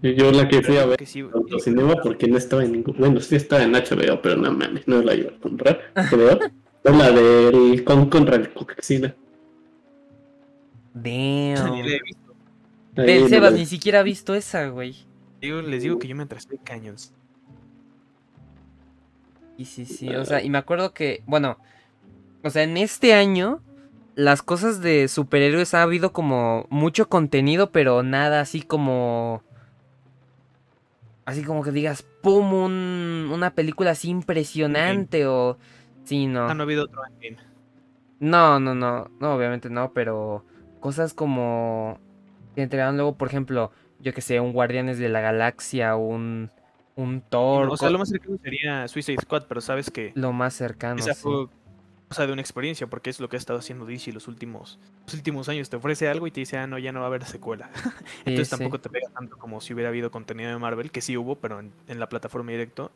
[0.04, 2.98] Y Yo la que fui a ver Que sí, autocinema porque no estaba en ningún.
[2.98, 5.80] Bueno, sí estaba en HBO, pero no mames, no la iba a comprar.
[6.10, 6.40] Creo.
[6.84, 9.16] Es la del Con contra el Cocaxina.
[10.96, 11.72] ni Damn.
[11.72, 12.36] la he visto.
[12.98, 14.96] Ahí Ve, en Sebas ni siquiera ha visto esa, güey.
[15.40, 17.14] Digo- les digo que yo me atrasé caños.
[19.66, 20.16] Sí, sí, sí.
[20.16, 21.58] O sea, y me acuerdo que, bueno,
[22.44, 23.62] o sea, en este año
[24.16, 29.44] las cosas de superhéroes ha habido como mucho contenido, pero nada así como...
[31.26, 32.54] Así como que digas, ¡pum!
[32.54, 35.58] un- una película así impresionante o...
[36.04, 36.50] Sí, no.
[36.50, 37.38] Ah, no ha habido otro Endgame.
[38.20, 40.46] No, no, no, no, obviamente no, pero
[40.80, 42.00] cosas como
[42.56, 46.52] que entregaron luego, por ejemplo, yo que sé, un Guardianes de la Galaxia, un,
[46.96, 50.54] un Thor, O sea, lo más cercano sería Suicide Squad, pero sabes que lo más
[50.54, 51.00] cercano.
[51.00, 51.22] esa sí.
[51.22, 51.48] fue
[52.08, 55.14] cosa de una experiencia, porque es lo que ha estado haciendo DC los últimos, los
[55.14, 55.70] últimos años.
[55.70, 57.70] Te ofrece algo y te dice, ah, no, ya no va a haber secuela.
[58.26, 58.58] Entonces sí.
[58.58, 61.60] tampoco te pega tanto como si hubiera habido contenido de Marvel, que sí hubo, pero
[61.62, 62.92] en, en la plataforma directo.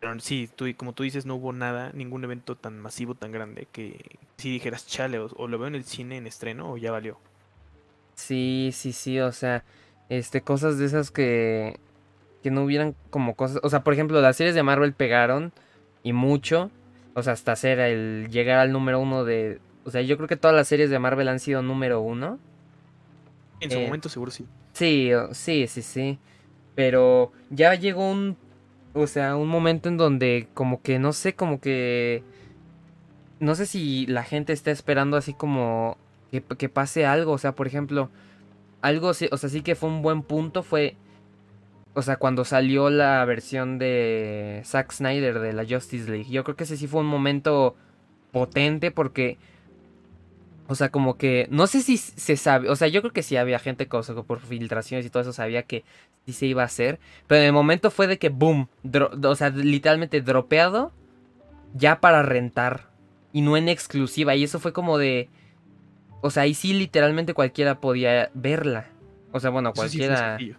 [0.00, 3.68] Pero sí, tú, como tú dices, no hubo nada, ningún evento tan masivo, tan grande,
[3.72, 6.90] que si dijeras, chale, o, o lo veo en el cine en estreno o ya
[6.90, 7.18] valió.
[8.14, 9.64] Sí, sí, sí, o sea,
[10.10, 11.80] este, cosas de esas que,
[12.42, 15.52] que no hubieran como cosas, o sea, por ejemplo, las series de Marvel pegaron
[16.02, 16.70] y mucho,
[17.14, 20.36] o sea, hasta hacer el llegar al número uno de, o sea, yo creo que
[20.36, 22.38] todas las series de Marvel han sido número uno.
[23.60, 24.46] En su Eh, momento seguro sí.
[24.74, 26.18] Sí, sí, sí, sí.
[26.74, 28.38] Pero ya llegó un,
[28.94, 32.24] o sea, un momento en donde como que no sé, como que
[33.38, 35.96] no sé si la gente está esperando así como
[36.30, 38.10] que, que pase algo, o sea, por ejemplo,
[38.82, 40.96] algo, sí- o sea, sí que fue un buen punto fue,
[41.94, 46.30] o sea, cuando salió la versión de Zack Snyder de la Justice League.
[46.30, 47.76] Yo creo que ese sí fue un momento
[48.32, 49.38] potente porque
[50.68, 53.36] o sea, como que no sé si se sabe, o sea, yo creo que sí
[53.36, 55.82] había gente que, o sea, por filtraciones y todo eso sabía que
[56.26, 59.34] sí se iba a hacer, pero en el momento fue de que boom, dro- o
[59.34, 60.92] sea, literalmente dropeado
[61.74, 62.88] ya para rentar
[63.32, 65.28] y no en exclusiva y eso fue como de
[66.20, 68.86] o sea, ahí sí literalmente cualquiera podía verla.
[69.32, 70.54] O sea, bueno, sí cualquiera sí,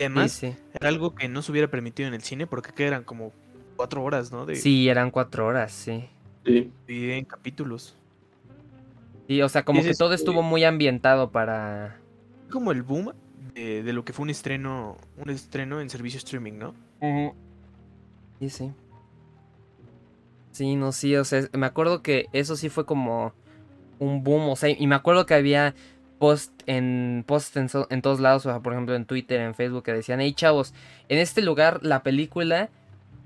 [0.00, 0.54] Además, sí.
[0.72, 3.32] era algo que no se hubiera permitido en el cine porque que eran como
[3.76, 4.46] cuatro horas, ¿no?
[4.46, 6.08] De Sí, eran cuatro horas, sí.
[6.44, 6.72] Sí.
[6.86, 7.96] dividir en capítulos.
[9.28, 12.00] Sí, o sea, como Es que todo estuvo muy ambientado para
[12.50, 13.12] Como el boom
[13.54, 16.74] de, de lo que fue un estreno, un estreno en servicio streaming, ¿no?
[18.40, 18.72] Sí, sí.
[20.52, 23.32] Sí, no, sí, o sea, me acuerdo que eso sí fue como
[23.98, 25.74] un boom, o sea, y me acuerdo que había
[26.20, 29.56] post en post en, so- en todos lados, o sea, por ejemplo en Twitter, en
[29.56, 30.72] Facebook, que decían, hey chavos,
[31.08, 32.68] en este lugar la película,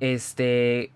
[0.00, 0.90] este,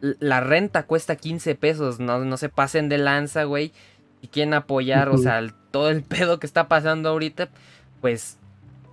[0.00, 3.72] la renta cuesta 15 pesos, no, no se pasen de lanza, güey,
[4.20, 7.48] y quieren apoyar, o sea, el- todo el pedo que está pasando ahorita,
[8.02, 8.36] pues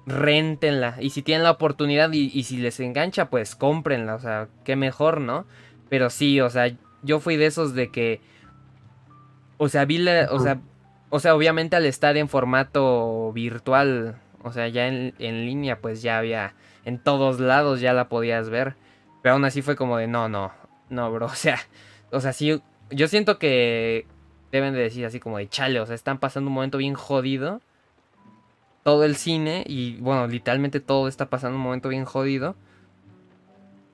[0.05, 0.97] réntenla.
[1.01, 4.15] Y si tienen la oportunidad y, y si les engancha, pues cómprenla.
[4.15, 5.45] O sea, qué mejor, ¿no?
[5.89, 8.19] Pero sí, o sea, yo fui de esos de que.
[9.57, 10.27] O sea, vi la.
[10.31, 10.59] O sea,
[11.15, 16.01] o sea, obviamente al estar en formato virtual, o sea, ya en, en línea, pues
[16.01, 16.55] ya había.
[16.85, 18.73] En todos lados ya la podías ver.
[19.21, 20.51] Pero aún así fue como de no, no,
[20.89, 21.25] no, bro.
[21.31, 21.59] O sea,
[22.11, 22.59] o sea, sí.
[22.89, 24.07] Yo siento que
[24.51, 27.61] deben de decir así como de chale, o sea, están pasando un momento bien jodido.
[28.81, 32.55] todo el cine y bueno, literalmente todo está pasando un momento bien jodido.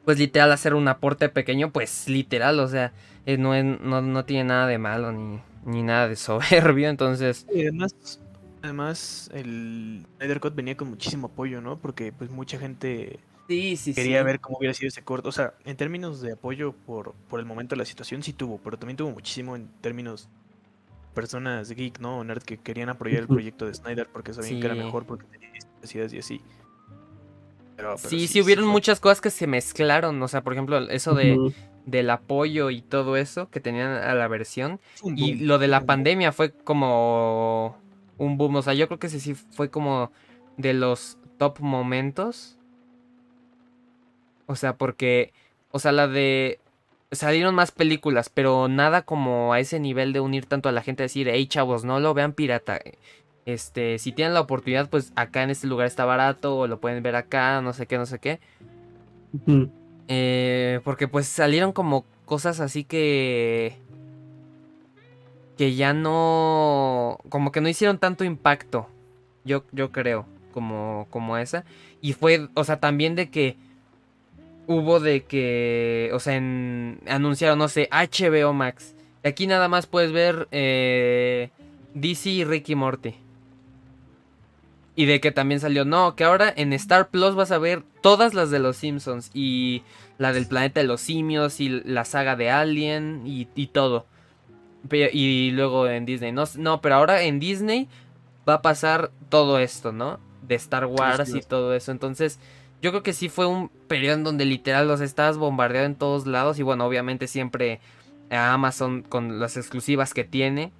[0.06, 2.94] Pues literal hacer un aporte pequeño, pues literal, o sea,
[3.26, 7.46] eh, no, no, tiene nada de malo ni, ni nada de soberbio, entonces...
[7.54, 8.20] Y además,
[8.62, 11.78] además el Snyder Cut venía con muchísimo apoyo, ¿no?
[11.78, 15.30] Porque pues mucha gente sí, sí, quería ver cómo hubiera sido ese corto.
[15.30, 18.60] O sea, en términos de apoyo por, por el momento de la situación sí tuvo,
[18.60, 20.30] pero también tuvo muchísimo en términos
[21.14, 22.24] personas geek, ¿no?
[22.24, 25.50] Nerd que querían apoyar el proyecto de Snyder porque sabían que era mejor porque tenía
[25.76, 26.42] necesidades y así.
[27.98, 30.22] sí, sí, hubieron muchas cosas que se mezclaron.
[30.22, 31.54] O sea, por ejemplo, eso de,
[31.86, 34.80] del apoyo y todo eso que tenían a la versión.
[35.04, 37.78] Y lo de la pandemia fue como
[38.18, 38.56] un boom.
[38.58, 40.12] O sea, yo creo que ese sí fue como
[40.58, 42.58] de los top momentos.
[44.46, 45.34] O sea, porque.
[45.72, 46.60] O sea, la de
[47.12, 51.04] salieron más películas, pero nada como a ese nivel de unir tanto a la gente,
[51.04, 52.80] decir, hey chavos, no lo vean pirata.
[53.46, 57.02] Este, si tienen la oportunidad, pues acá en este lugar está barato, o lo pueden
[57.02, 58.40] ver acá, no sé qué, no sé qué.
[60.12, 63.78] Eh, porque pues salieron como cosas así que...
[65.58, 67.20] Que ya no...
[67.30, 68.88] Como que no hicieron tanto impacto.
[69.46, 70.26] Yo, yo creo.
[70.52, 71.64] Como, como esa.
[72.02, 73.56] Y fue, o sea, también de que
[74.68, 78.96] hubo de que, o sea, en, anunciaron, no sé, HBO Max.
[79.24, 81.50] Aquí nada más puedes ver eh,
[81.94, 83.16] DC y Ricky Morty.
[85.00, 88.34] Y de que también salió, no, que ahora en Star Plus vas a ver todas
[88.34, 89.32] las de los Simpsons.
[89.34, 89.84] Y
[90.18, 94.08] la del planeta de los simios y la saga de Alien y, todo.
[94.92, 97.88] Y luego en Disney, no, no, pero ahora en Disney
[98.48, 100.20] va a pasar todo esto, ¿no?
[100.46, 101.94] De Star Wars y todo eso.
[101.94, 102.38] Entonces
[102.82, 106.28] yo creo que sí fue un periodo en donde literal los estabas bombardeando en todos
[106.28, 106.60] lados.
[106.60, 107.80] Y bueno, obviamente siempre
[108.30, 110.74] a Amazon con las exclusivas que tiene.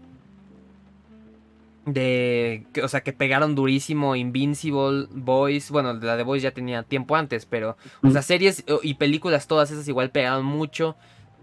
[1.86, 2.66] De.
[2.84, 5.72] O sea, que pegaron durísimo Invincible, Boys.
[5.72, 7.78] Bueno, la de Boys ya tenía tiempo antes, pero.
[8.04, 10.96] O sea, series y películas, todas esas igual pegaron mucho.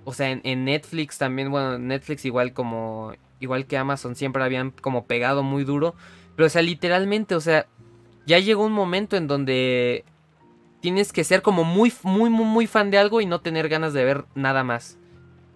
[0.05, 3.15] O sea, en, en Netflix también, bueno, Netflix igual como.
[3.39, 5.95] Igual que Amazon siempre habían como pegado muy duro.
[6.37, 7.67] Pero, o sea, literalmente, o sea,
[8.27, 10.05] ya llegó un momento en donde
[10.81, 13.93] tienes que ser como muy, muy, muy, muy fan de algo y no tener ganas
[13.93, 14.99] de ver nada más.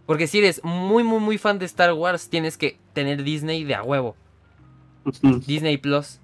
[0.06, 3.74] Porque si eres muy, muy, muy fan de Star Wars, tienes que tener Disney de
[3.74, 4.16] a huevo.
[5.46, 6.20] Disney Plus.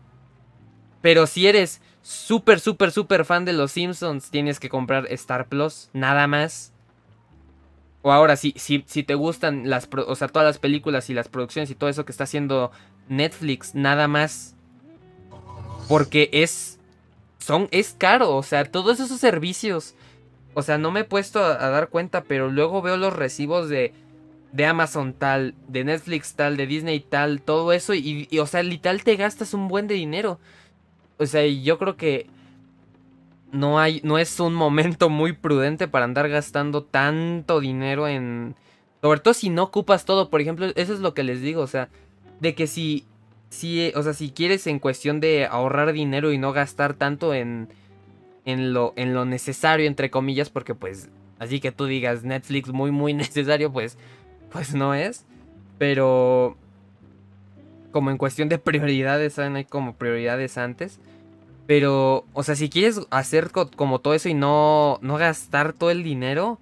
[1.00, 5.90] Pero si eres súper, súper, súper fan de los Simpsons, tienes que comprar Star Plus,
[5.92, 6.72] nada más.
[8.02, 11.28] O ahora, si, si, si te gustan las, o sea, todas las películas y las
[11.28, 12.70] producciones y todo eso que está haciendo
[13.08, 14.54] Netflix, nada más.
[15.88, 16.76] Porque es
[17.46, 19.94] son, es caro, o sea, todos esos servicios.
[20.54, 23.94] O sea, no me he puesto a, dar cuenta, pero luego veo los recibos de,
[24.52, 29.04] de Amazon tal, de Netflix tal, de Disney tal, todo eso, y, o sea, literal
[29.04, 30.38] te gastas un buen de dinero.
[31.18, 32.26] O sea, yo creo que
[33.52, 38.54] no hay, no es un momento muy prudente para andar gastando tanto dinero en...
[39.02, 41.66] Sobre todo si no ocupas todo, por ejemplo, eso es lo que les digo, o
[41.66, 41.88] sea,
[42.40, 43.06] de que si
[43.48, 47.68] si, o sea, si quieres en cuestión de ahorrar dinero y no gastar tanto en,
[48.44, 52.90] en, lo, en lo necesario, entre comillas, porque pues, así que tú digas Netflix muy,
[52.90, 53.98] muy necesario, pues,
[54.56, 55.26] pues no es.
[55.76, 56.56] Pero,
[57.92, 59.56] como en cuestión de prioridades, ¿saben?
[59.56, 60.98] Hay como prioridades antes.
[61.66, 66.02] Pero, o sea, si quieres hacer como todo eso y no, no gastar todo el
[66.02, 66.58] dinero,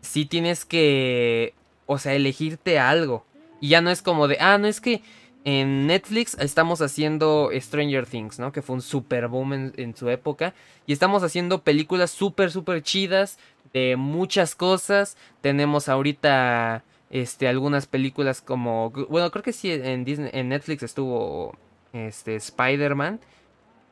[0.00, 1.52] sí tienes que,
[1.84, 3.26] o sea, elegirte algo.
[3.60, 5.02] Y ya no es como de, ah, no es que
[5.44, 8.52] en Netflix estamos haciendo Stranger Things, ¿no?
[8.52, 10.54] Que fue un super boom en, su época.
[10.86, 13.38] Y estamos haciendo películas súper, súper chidas
[13.74, 15.18] de muchas cosas.
[15.42, 18.90] Tenemos ahorita este, algunas películas como...
[18.90, 21.56] Bueno, creo que sí, en, Disney, en Netflix estuvo
[21.92, 23.20] este, Spider-Man.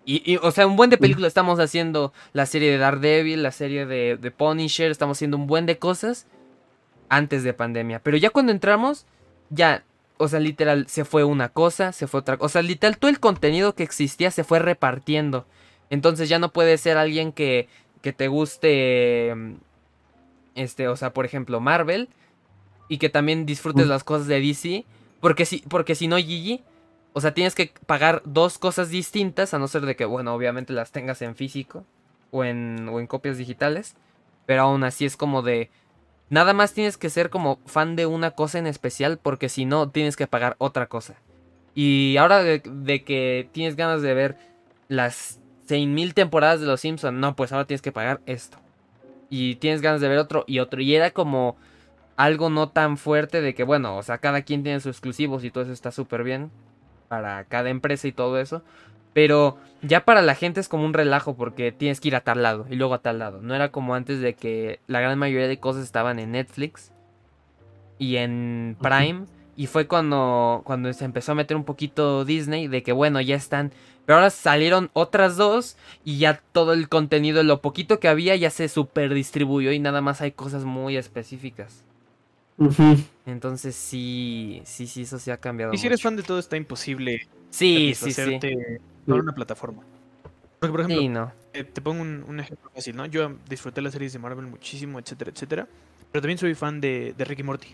[0.06, 3.86] Y, o sea, un buen de películas estamos haciendo la serie de Daredevil, la serie
[3.86, 6.26] de, de Punisher, estamos haciendo un buen de cosas
[7.08, 8.00] antes de pandemia.
[8.00, 9.06] Pero ya cuando entramos,
[9.50, 9.84] ya
[10.20, 12.44] o sea, literal, se fue una cosa, se fue otra cosa.
[12.44, 15.46] O sea, literal, todo el contenido que existía se fue repartiendo.
[15.88, 17.68] Entonces ya no puede ser alguien que,
[18.02, 19.34] que te guste,
[20.56, 22.10] este, o sea, por ejemplo, Marvel.
[22.90, 24.84] Y que también disfrutes las cosas de DC.
[25.20, 26.62] Porque si, porque si no, Gigi,
[27.14, 30.74] o sea, tienes que pagar dos cosas distintas, a no ser de que, bueno, obviamente
[30.74, 31.86] las tengas en físico
[32.30, 33.94] o en, o en copias digitales.
[34.44, 35.70] Pero aún así es como de,
[36.30, 39.90] Nada más tienes que ser como fan de una cosa en especial porque si no
[39.90, 41.16] tienes que pagar otra cosa.
[41.74, 44.36] Y ahora de, que tienes ganas de ver
[44.86, 48.58] las 6.000 temporadas de Los Simpsons, no, pues ahora tienes que pagar esto.
[49.28, 50.80] Y tienes ganas de ver otro y otro.
[50.80, 51.56] Y era como
[52.24, 55.50] algo no tan fuerte de que, bueno, o sea, cada quien tiene sus exclusivos y
[55.50, 56.50] todo eso está súper bien
[57.08, 58.62] para cada empresa y todo eso.
[59.14, 62.42] Pero ya para la gente es como un relajo porque tienes que ir a tal
[62.42, 63.40] lado y luego a tal lado.
[63.40, 66.92] No era como antes de que la gran mayoría de cosas estaban en Netflix
[67.98, 69.24] y en Prime.
[69.56, 73.34] Y fue cuando, cuando se empezó a meter un poquito Disney de que bueno, ya
[73.34, 73.72] están.
[74.04, 78.50] Pero ahora salieron otras dos y ya todo el contenido, lo poquito que había ya
[78.50, 81.84] se super distribuyó y nada más hay cosas muy específicas.
[83.26, 85.72] Entonces sí, sí, sí, eso se ha cambiado.
[85.72, 87.28] Y si eres fan de todo está imposible.
[87.50, 88.38] Sí, sí, sí.
[89.06, 89.82] Por una plataforma.
[90.58, 91.32] Porque, por ejemplo, Sí, no.
[91.54, 93.06] eh, te pongo un, un ejemplo fácil, ¿no?
[93.06, 95.68] Yo disfruté las series de Marvel muchísimo, etcétera, etcétera.
[96.12, 97.68] Pero también soy fan de, de Ricky Morty.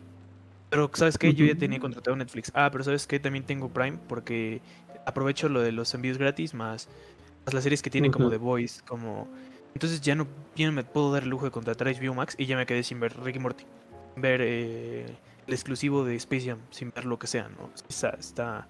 [0.70, 1.34] Pero, ¿sabes qué?
[1.34, 2.53] Yo ya tenía contratado Netflix.
[2.55, 3.18] Ah, pero ¿sabes qué?
[3.20, 4.61] También tengo Prime porque
[5.05, 6.89] aprovecho lo de los envíos gratis más,
[7.45, 8.30] más las series que tienen como.
[8.30, 9.28] The Voice, como...
[9.74, 10.26] Entonces ya no,
[10.57, 12.82] ya no me puedo dar el lujo de contratar HBO Max y ya me quedé
[12.82, 13.64] sin ver Ricky Morty.
[14.16, 15.06] Ver eh,
[15.46, 17.70] el exclusivo de Space Jam, sin ver lo que sea, ¿no?
[17.88, 18.66] Está, está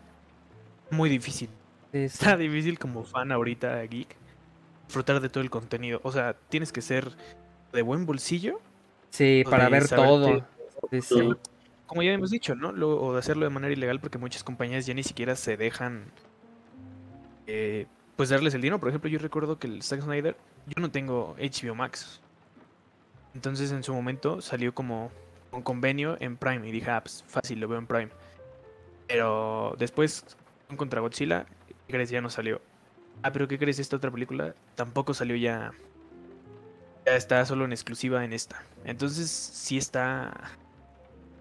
[0.90, 1.48] muy difícil.
[1.92, 2.04] Sí, sí.
[2.04, 4.16] Está difícil como fan ahorita, geek,
[4.86, 6.00] disfrutar de todo el contenido.
[6.02, 7.10] O sea, tienes que ser
[7.72, 8.60] de buen bolsillo.
[9.10, 10.46] Sí, para ver todo.
[11.00, 11.30] Sí.
[11.86, 12.72] Como ya hemos dicho, ¿no?
[12.72, 16.06] Lo- o de hacerlo de manera ilegal porque muchas compañías ya ni siquiera se dejan
[17.46, 17.86] eh,
[18.16, 18.80] pues darles el dinero.
[18.80, 20.36] Por ejemplo, yo recuerdo que el Zack Snyder,
[20.66, 22.20] yo no tengo HBO Max.
[23.34, 25.10] Entonces en su momento salió como
[25.52, 28.08] un convenio en Prime y dije, ah, pues fácil, lo veo en Prime.
[29.06, 30.24] Pero después,
[30.76, 31.46] contra Godzilla,
[31.86, 32.10] ¿qué crees?
[32.10, 32.60] Ya no salió.
[33.22, 33.78] Ah, pero ¿qué crees?
[33.78, 35.72] Esta otra película tampoco salió ya.
[37.06, 38.62] Ya está solo en exclusiva en esta.
[38.84, 40.32] Entonces sí está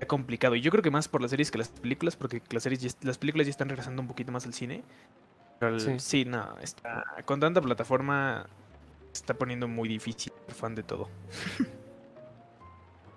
[0.07, 0.55] complicado.
[0.55, 2.89] Y yo creo que más por las series que las películas, porque las series ya-
[3.01, 4.83] las películas ya están regresando un poquito más al cine.
[5.59, 5.99] Pero el- Sí.
[5.99, 6.25] sí.
[6.25, 8.47] no, está con tanta plataforma
[9.13, 11.09] está poniendo muy difícil ser fan de todo.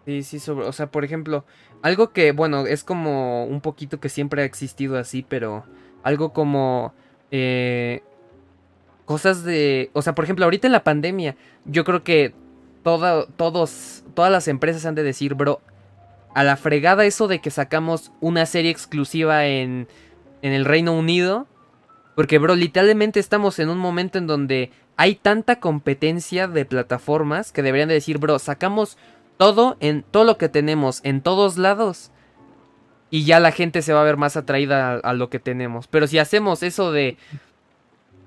[0.08, 1.44] Sí, sí, sobre, o sea, por ejemplo,
[1.82, 5.66] algo que, bueno, es como un poquito que siempre ha existido así, pero
[6.02, 6.94] algo como
[7.30, 8.00] eh,
[9.04, 11.36] cosas de, o sea, por ejemplo, ahorita en la pandemia,
[11.66, 12.32] yo creo que
[12.82, 15.60] toda, todos, todas las empresas han de decir, bro,
[16.34, 19.88] a la fregada eso de que sacamos una serie exclusiva en,
[20.40, 21.46] en el Reino Unido,
[22.16, 27.62] porque, bro, literalmente estamos en un momento en donde hay tanta competencia de plataformas que
[27.62, 28.96] deberían de decir, bro, sacamos
[29.38, 32.10] todo en todo lo que tenemos en todos lados
[33.10, 35.86] y ya la gente se va a ver más atraída a, a lo que tenemos.
[35.86, 37.16] Pero si hacemos eso de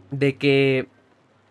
[0.10, 0.88] de que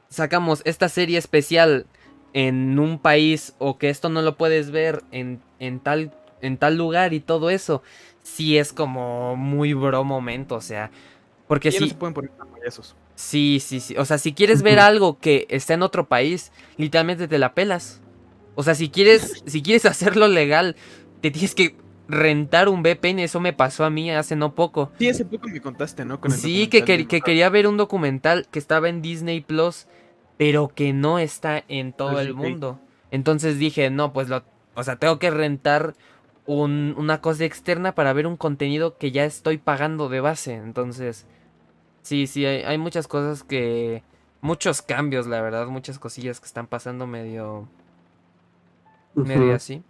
[0.08, 1.86] sacamos esta serie especial
[2.32, 6.76] en un país o que esto no lo puedes ver en, en tal en tal
[6.76, 7.82] lugar y todo eso,
[8.22, 10.90] sí es como muy bro momento, o sea,
[11.46, 12.30] porque no si se pueden poner.
[13.14, 13.96] Sí, sí, sí.
[13.98, 18.00] O sea, si quieres ver algo que está en otro país, literalmente te la pelas.
[18.54, 20.76] O sea, si quieres, si quieres hacerlo legal,
[21.20, 21.76] te tienes que
[22.08, 23.22] rentar un VPN.
[23.24, 24.90] Eso me pasó a mí hace no poco.
[24.98, 26.20] Sí, hace poco me contaste, ¿no?
[26.20, 29.86] Con el Sí, que, quería ver un documental que estaba en Disney Plus,
[30.36, 32.78] pero que no está en todo Ah, el sí, mundo.
[33.10, 34.44] Entonces dije, no, pues lo,
[34.74, 35.94] o sea, tengo que rentar
[36.46, 40.54] un- una cosa externa para ver un contenido que ya estoy pagando de base.
[40.54, 41.26] Entonces,
[42.02, 44.04] sí, sí, hay, hay muchas cosas que,
[44.40, 47.68] muchos cambios, la verdad, muchas cosillas que están pasando medio,
[49.14, 49.52] medio Ujú.
[49.54, 49.82] así.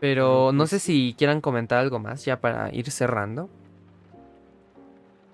[0.00, 3.48] Pero no pues sé si quieran comentar algo más ya para ir cerrando.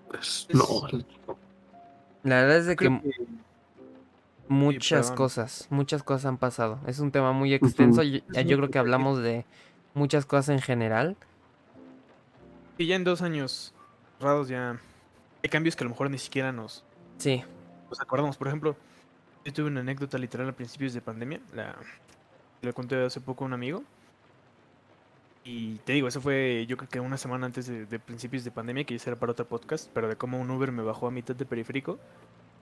[0.08, 0.88] Pues, no,
[2.22, 2.88] La verdad es de que
[4.48, 6.78] muchas cosas, muchas cosas han pasado.
[6.86, 8.02] Es un tema muy extenso.
[8.02, 9.44] y- Es Yo, muy creo que hablamos de
[9.94, 11.16] muchas cosas en general.
[12.78, 13.72] Y ya en dos años
[14.18, 14.78] cerrados ya
[15.42, 16.84] hay cambios que a lo mejor ni siquiera nos,
[17.18, 17.44] Sí,
[17.90, 18.36] nos acordamos.
[18.36, 18.76] Por ejemplo,
[19.44, 21.40] yo tuve una anécdota literal a principios de pandemia.
[21.54, 21.76] La,
[22.62, 23.82] le conté hace poco a un amigo.
[25.44, 28.50] Y te digo, eso fue yo creo que una semana antes de, de principios de
[28.50, 31.10] pandemia, que ya era para otro podcast, pero de cómo un Uber me bajó a
[31.10, 31.98] mitad de periférico.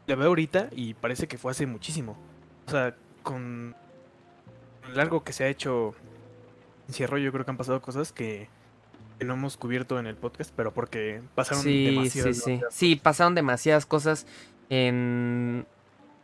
[0.07, 2.16] La veo ahorita y parece que fue hace muchísimo.
[2.66, 3.76] O sea, con
[4.88, 5.95] lo largo que se ha hecho
[6.88, 8.49] encierro, yo creo que han pasado cosas que,
[9.18, 12.51] que no hemos cubierto en el podcast, pero porque pasaron sí, sí, demasiadas, sí.
[12.51, 14.26] demasiadas Sí, pasaron demasiadas cosas
[14.70, 15.66] en,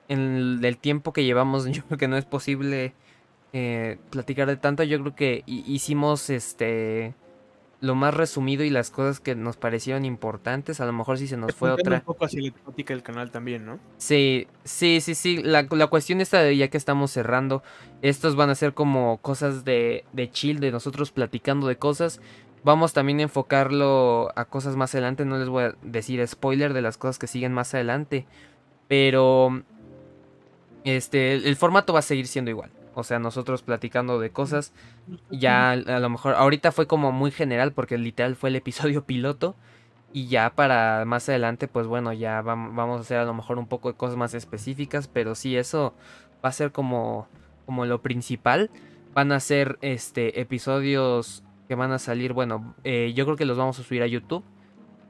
[0.08, 1.66] en el, el tiempo que llevamos.
[1.70, 2.94] Yo creo que no es posible
[3.52, 4.82] eh, platicar de tanto.
[4.82, 7.14] Yo creo que hi- hicimos este
[7.80, 10.80] lo más resumido y las cosas que nos parecieron importantes.
[10.80, 11.98] A lo mejor si se nos fue otra.
[11.98, 13.78] un poco hacia la temática del canal también, ¿no?
[13.98, 15.42] Sí, sí, sí, sí.
[15.44, 17.62] La, la cuestión esta de ya que estamos cerrando,
[18.02, 22.20] estos van a ser como cosas de, de chill, de nosotros platicando de cosas.
[22.64, 25.24] Vamos también a enfocarlo a cosas más adelante.
[25.24, 28.26] No les voy a decir spoiler de las cosas que siguen más adelante.
[28.88, 29.62] Pero
[30.84, 32.70] este, el formato va a seguir siendo igual.
[32.98, 34.72] O sea, nosotros platicando de cosas.
[35.30, 39.54] Ya a lo mejor, ahorita fue como muy general porque literal fue el episodio piloto.
[40.12, 43.68] Y ya para más adelante, pues bueno, ya vamos a hacer a lo mejor un
[43.68, 45.94] poco de cosas más específicas, pero sí, eso
[46.44, 47.28] va a ser como,
[47.66, 48.70] como lo principal.
[49.14, 53.58] Van a ser este, episodios que van a salir, bueno, eh, yo creo que los
[53.58, 54.42] vamos a subir a YouTube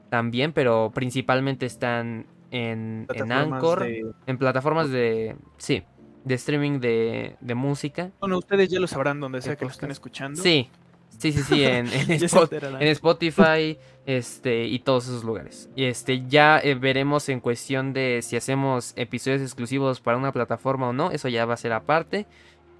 [0.09, 3.87] también, pero principalmente están en, en Anchor,
[4.27, 5.37] en plataformas de...
[5.57, 5.83] Sí,
[6.23, 8.11] de streaming de, de música.
[8.19, 10.41] Bueno, ustedes ya lo sabrán donde sea que lo estén escuchando.
[10.41, 10.69] Sí,
[11.17, 15.69] sí, sí, sí, en, en, Spotify este, y todos esos lugares.
[15.75, 20.89] Y este, ya eh, veremos en cuestión de si hacemos episodios exclusivos para una plataforma
[20.89, 22.25] o no, eso ya va a ser aparte.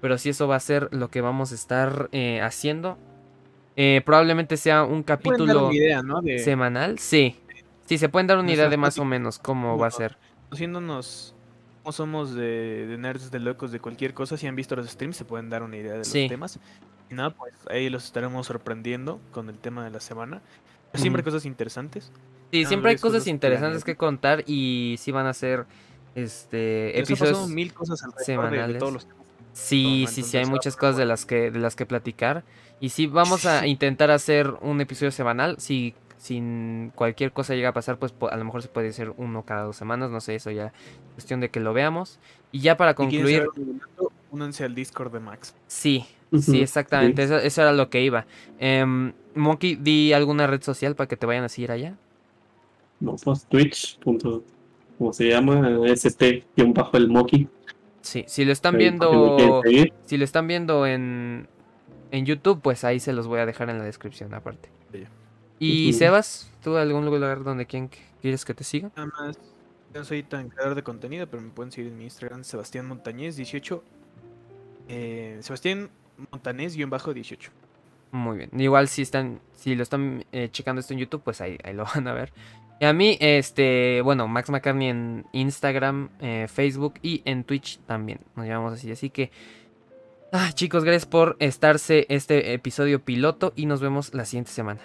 [0.00, 2.96] Pero si eso va a ser lo que vamos a estar eh, haciendo.
[3.76, 5.70] Eh, probablemente sea un capítulo
[6.38, 6.98] semanal.
[6.98, 7.36] Sí,
[7.86, 10.16] sí, se pueden dar una idea de más o menos cómo va a ser.
[10.50, 11.34] Haciéndonos
[11.82, 15.24] como somos de, nerds, de locos, de cualquier cosa, si han visto los streams se
[15.24, 16.58] pueden dar una idea de los temas.
[17.10, 20.42] Y nada, pues ahí los estaremos sorprendiendo con el tema de la semana.
[20.94, 22.12] Siempre hay cosas interesantes.
[22.50, 25.66] Sí, siempre hay cosas, interesantes que contar y sí van a ser
[26.16, 28.78] este episodios mil cosas semanales.
[28.78, 29.06] todos los
[29.52, 32.44] Sí, sí, sí, hay muchas cosas de las que de las que platicar
[32.78, 35.56] y sí vamos a intentar hacer un episodio semanal.
[35.58, 39.42] Si sin cualquier cosa llega a pasar, pues a lo mejor se puede hacer uno
[39.42, 40.70] cada dos semanas, no sé, eso ya
[41.14, 42.18] cuestión de que lo veamos.
[42.52, 43.48] Y ya para concluir...
[44.30, 45.56] Únanse al Discord de Max.
[45.66, 46.04] Sí,
[46.38, 48.26] sí, exactamente, Eso, era lo que iba.
[48.58, 48.84] Eh,
[49.34, 51.96] Monkey, di alguna red social para que te vayan a seguir allá.
[53.00, 53.98] No, pues Twitch.
[54.04, 55.70] ¿Cómo se llama?
[55.86, 57.48] ST-bajo el Monkey.
[58.02, 59.62] Sí, si lo están viendo...
[60.04, 61.48] Si lo están viendo en,
[62.10, 64.68] en YouTube, pues ahí se los voy a dejar en la descripción aparte.
[65.60, 66.50] ¿Y Sebas?
[66.62, 68.90] ¿Tú algún lugar donde quieres que te siga?
[68.96, 69.38] Nada más.
[69.94, 73.36] Yo soy tan creador de contenido, pero me pueden seguir en mi Instagram, Sebastián Montañez
[73.36, 73.82] 18.
[74.88, 75.90] Eh, Sebastián
[76.30, 77.50] Montanés-18.
[78.12, 78.50] Muy bien.
[78.58, 81.84] Igual si están, si lo están eh, checando esto en YouTube, pues ahí, ahí, lo
[81.94, 82.32] van a ver.
[82.80, 88.20] Y a mí, este, bueno, Max McCartney en Instagram, eh, Facebook y en Twitch también.
[88.34, 88.90] Nos llamamos así.
[88.90, 89.30] Así que,
[90.32, 94.80] ah, chicos, gracias por estarse este episodio piloto y nos vemos la siguiente semana.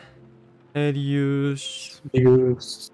[0.75, 2.03] Adios.
[2.13, 2.91] Adios.